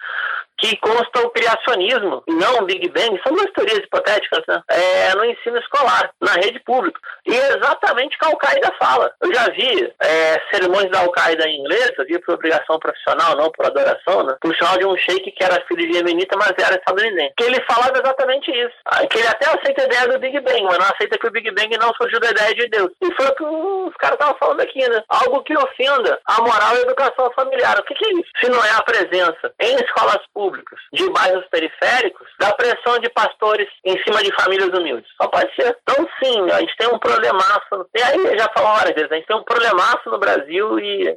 [0.60, 4.62] que consta o criacionismo não o Big Bang, são duas teorias hipotéticas, né?
[4.68, 7.00] É, no ensino escolar, na rede pública.
[7.26, 9.12] E é exatamente o que a Al-Qaeda fala.
[9.20, 13.50] Eu já vi é, sermões da Al-Qaeda em inglês, eu vi por obrigação profissional, não
[13.50, 14.36] por adoração, né?
[14.40, 17.34] Por sinal de um sheik que era filho de yemenita, mas era estadunidense.
[17.36, 18.74] Que ele falava exatamente isso.
[19.10, 21.50] Que ele até aceita a ideia do Big Bang, mas não aceita que o Big
[21.52, 22.90] Bang não surgiu da ideia de Deus.
[23.00, 25.02] E foi o que os caras estavam falando aqui, né?
[25.08, 27.78] Algo que ofenda a moral e a educação familiar.
[27.78, 28.30] O que, que é isso?
[28.40, 33.08] Se não é a presença em escolas públicas, públicos de bairros periféricos da pressão de
[33.10, 35.10] pastores em cima de famílias humildes.
[35.20, 35.76] Só pode ser.
[35.82, 37.86] Então, sim, a gente tem um problemaço.
[37.96, 41.16] E aí, já falou várias vezes, a gente tem um problemaço no Brasil e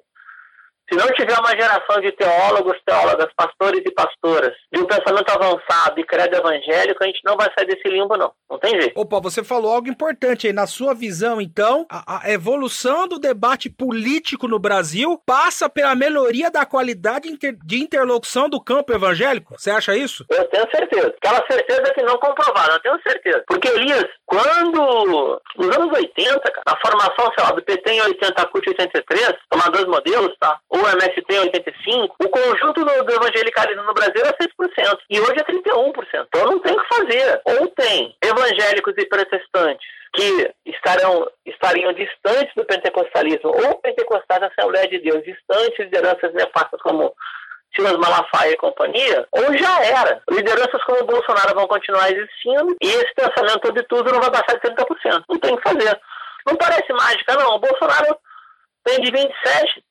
[0.94, 6.00] se não tiver uma geração de teólogos, teólogas, pastores e pastoras, de um pensamento avançado
[6.00, 8.32] e credo evangélico, a gente não vai sair desse limbo, não.
[8.50, 9.00] Não tem jeito.
[9.00, 10.54] Opa, você falou algo importante aí.
[10.54, 16.52] Na sua visão, então, a, a evolução do debate político no Brasil passa pela melhoria
[16.52, 19.56] da qualidade inter, de interlocução do campo evangélico?
[19.58, 20.26] Você acha isso?
[20.30, 21.14] Eu tenho certeza.
[21.18, 23.44] Aquela certeza que não comprovada, eu tenho certeza.
[23.48, 28.42] Porque, Elias, quando, nos anos 80, cara, na formação, sei lá, do PT em 80,
[28.42, 30.60] a CUT 83, tomar dois modelos, tá?
[30.70, 35.40] o MST em 85, o conjunto do, do evangelicalismo no Brasil era 6%, e hoje
[35.40, 36.26] é 31%.
[36.28, 37.42] Então não tem o que fazer.
[37.46, 44.88] Ou tem evangélicos e protestantes que estarão, estariam distantes do pentecostalismo, ou pentecostais da Assembleia
[44.88, 47.14] de Deus, distantes de lideranças nefastas como
[47.76, 50.22] Silas Malafaia e companhia, ou já era.
[50.30, 54.54] Lideranças como o Bolsonaro vão continuar existindo e esse pensamento de tudo não vai passar
[54.54, 55.24] de 30%.
[55.28, 56.00] Não tem o que fazer.
[56.46, 57.56] Não parece mágica, não.
[57.56, 58.16] O Bolsonaro
[58.84, 59.84] tem de 27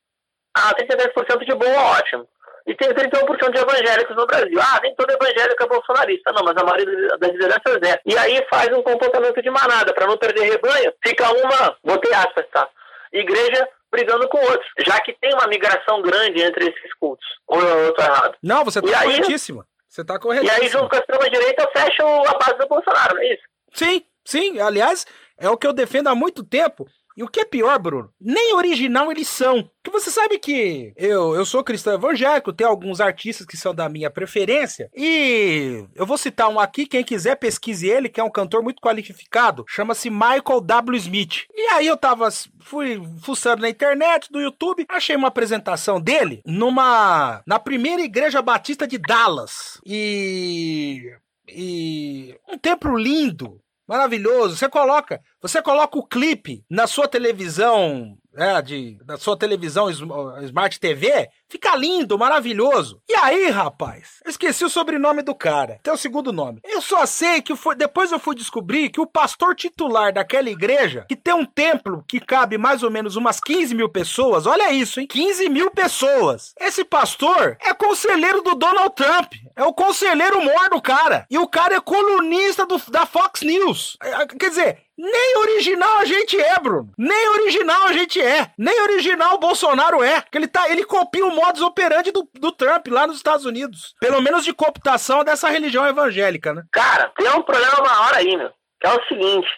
[0.54, 2.28] a 32% de bom ótimo.
[2.66, 4.60] E tem 31% de evangélicos no Brasil.
[4.60, 6.32] Ah, nem todo evangélico é bolsonarista.
[6.32, 8.00] Não, mas a maioria das lideranças é.
[8.06, 9.92] E aí faz um comportamento de manada.
[9.92, 12.68] Para não perder rebanho, fica uma, botei aspas, tá?
[13.12, 14.66] Igreja brigando com outros.
[14.86, 17.26] Já que tem uma migração grande entre esses cultos.
[17.48, 18.36] Ou eu tô errado?
[18.42, 19.64] Não, você tá corretíssimo.
[19.88, 20.58] Você tá corretíssimo.
[20.58, 23.42] E aí, junto com a extrema-direita, fecha a base do Bolsonaro, não é isso?
[23.74, 24.60] Sim, sim.
[24.60, 25.04] Aliás,
[25.36, 26.86] é o que eu defendo há muito tempo.
[27.16, 29.68] E o que é pior, Bruno, nem original eles são.
[29.82, 33.88] Que você sabe que eu, eu sou cristão evangélico, tem alguns artistas que são da
[33.88, 34.88] minha preferência.
[34.94, 38.80] E eu vou citar um aqui, quem quiser pesquise ele, que é um cantor muito
[38.80, 39.64] qualificado.
[39.68, 40.98] Chama-se Michael W.
[40.98, 41.46] Smith.
[41.54, 42.28] E aí eu tava,
[42.60, 47.42] fui fuçando na internet, do YouTube, achei uma apresentação dele numa.
[47.46, 49.80] na primeira igreja batista de Dallas.
[49.84, 51.12] E.
[51.48, 52.36] E.
[52.48, 54.56] um templo lindo, maravilhoso.
[54.56, 60.78] Você coloca, você coloca o clipe na sua televisão, né, de, na sua televisão Smart
[60.80, 63.00] TV, fica lindo, maravilhoso.
[63.08, 66.60] E aí, rapaz, esqueci o sobrenome do cara, tem o segundo nome.
[66.64, 71.04] Eu só sei que foi, depois eu fui descobrir que o pastor titular daquela igreja,
[71.08, 75.00] que tem um templo que cabe mais ou menos umas 15 mil pessoas, olha isso,
[75.00, 75.06] hein?
[75.06, 76.54] 15 mil pessoas.
[76.58, 79.32] Esse pastor é conselheiro do Donald Trump.
[79.54, 81.26] É o conselheiro mor do cara.
[81.30, 83.96] E o cara é colunista do, da Fox News.
[84.02, 86.92] É, quer dizer, nem original a gente é, Bruno.
[86.96, 88.52] Nem original a gente é.
[88.56, 90.22] Nem original o Bolsonaro é.
[90.22, 93.96] Que ele, tá, ele copia o modus operandi do, do Trump lá nos Estados Unidos.
[93.98, 96.62] Pelo menos de cooptação dessa religião evangélica, né?
[96.70, 98.54] Cara, tem um problema maior aí, meu.
[98.80, 99.48] Que é o seguinte.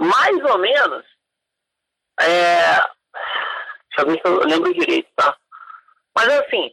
[0.00, 1.04] Mais ou menos.
[2.20, 2.80] É.
[2.80, 5.36] Deixa eu ver se eu lembro direito, tá?
[6.16, 6.72] Mas assim.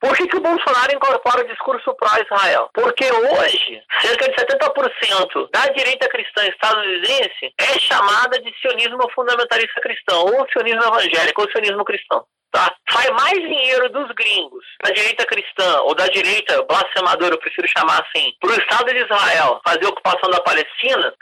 [0.00, 2.70] Por que, que o Bolsonaro incorpora o discurso pró-Israel?
[2.72, 10.24] Porque hoje, cerca de 70% da direita cristã estadunidense é chamada de sionismo fundamentalista cristão,
[10.24, 12.24] ou sionismo evangélico, ou sionismo cristão.
[12.50, 12.74] Tá?
[12.90, 18.00] Sai mais dinheiro dos gringos, da direita cristã ou da direita blasfemadora, eu prefiro chamar
[18.00, 21.12] assim, para o Estado de Israel fazer a ocupação da Palestina,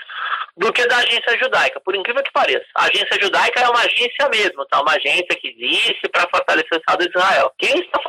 [0.57, 2.65] do que da agência judaica, por incrível que pareça.
[2.77, 4.81] A agência judaica é uma agência mesmo, tá?
[4.81, 7.53] uma agência que existe para fortalecer o Estado de Israel.
[7.59, 8.01] Quem está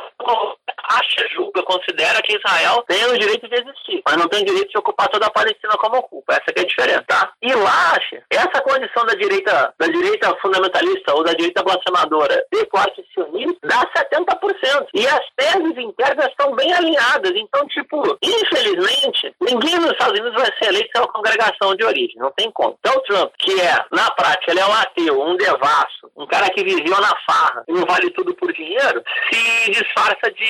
[0.84, 4.78] acha, julga, considera que Israel tem o direito de existir, mas não tem direito de
[4.78, 6.34] ocupar toda a Palestina como ocupa.
[6.34, 7.32] Essa é a diferença, tá?
[7.42, 7.98] E lá,
[8.30, 13.84] essa condição da direita, da direita fundamentalista ou da direita blasfemadora de corte sionista dá
[13.96, 14.86] 70%.
[14.94, 17.32] E as teses internas estão bem alinhadas.
[17.34, 22.16] Então, tipo, infelizmente, ninguém nos Estados Unidos vai ser eleito pela congregação de origem.
[22.16, 22.76] Não tem como.
[22.80, 26.50] Então, o Trump, que é, na prática, ele é um ateu, um devasso, um cara
[26.50, 29.02] que viveu na farra e não vale tudo por dinheiro,
[29.32, 30.44] se disfarça de,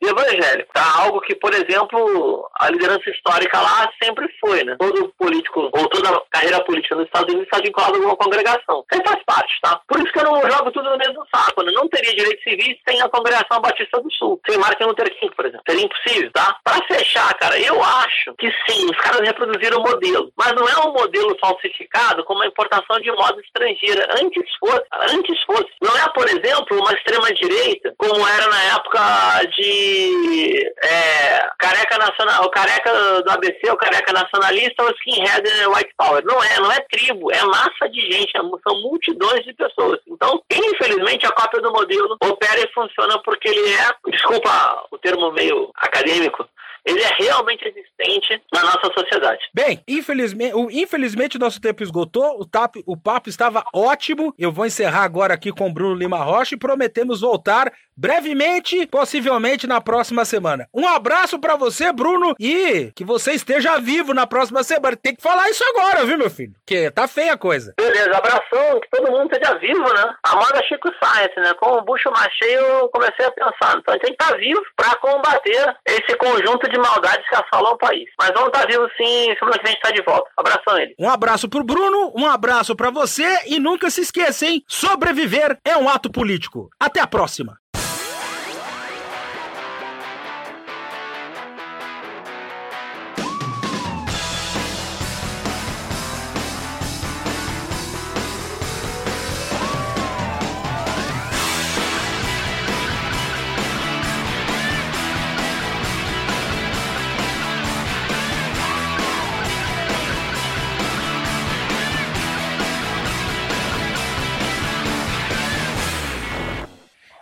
[0.00, 0.72] evangélico.
[0.72, 1.02] Tá?
[1.02, 4.76] Algo que, por exemplo, a liderança histórica lá sempre foi, né?
[4.78, 8.84] Todo político, ou toda carreira política nos Estados Unidos está vinculado a alguma congregação.
[8.92, 9.80] Isso faz parte, tá?
[9.86, 11.72] Por isso que eu não jogo tudo no mesmo saco, né?
[11.72, 15.46] Não teria direito civil sem a congregação Batista do Sul, sem Martin Luther King, por
[15.46, 15.64] exemplo.
[15.68, 16.56] Seria impossível, tá?
[16.64, 20.86] Para fechar, cara, eu acho que sim, os caras reproduziram o modelo, mas não é
[20.86, 24.08] um modelo falsificado como a importação de moda estrangeira.
[24.20, 25.70] Antes fosse, antes fosse.
[25.80, 29.00] Não é, por exemplo, uma extrema-direita, como era na época
[29.46, 36.24] de é, careca nacional, o careca do ABC, o careca nacionalista, o skinhead white power.
[36.24, 40.00] Não é, não é tribo, é massa de gente, são multidões de pessoas.
[40.06, 45.32] Então, infelizmente, a cópia do modelo opera e funciona porque ele é, desculpa o termo
[45.32, 46.48] meio acadêmico,
[46.84, 49.40] ele é realmente existente na nossa sociedade.
[49.54, 54.34] Bem, infelizmente, o, infelizmente nosso tempo esgotou, o, tap, o papo estava ótimo.
[54.36, 59.66] Eu vou encerrar agora aqui com o Bruno Lima Rocha e prometemos voltar brevemente, possivelmente
[59.66, 60.66] na próxima semana.
[60.74, 64.96] Um abraço para você, Bruno, e que você esteja vivo na próxima semana.
[64.96, 66.54] Tem que falar isso agora, viu, meu filho?
[66.66, 67.74] Que tá feia a coisa.
[67.78, 70.14] Beleza, abração, que todo mundo esteja vivo, né?
[70.22, 71.54] A moda Chico Science, né?
[71.54, 73.78] Com o bucho mais cheio, eu comecei a pensar.
[73.78, 77.34] Então a gente tem que estar tá vivo para combater esse conjunto de maldades que
[77.34, 78.08] assolam o país.
[78.18, 80.30] Mas vamos estar tá vivos sim, semana que vem a gente tá de volta.
[80.36, 80.94] Abração ele.
[80.98, 84.62] Um abraço pro Bruno, um abraço para você e nunca se esqueça, hein?
[84.66, 86.70] Sobreviver é um ato político.
[86.80, 87.61] Até a próxima.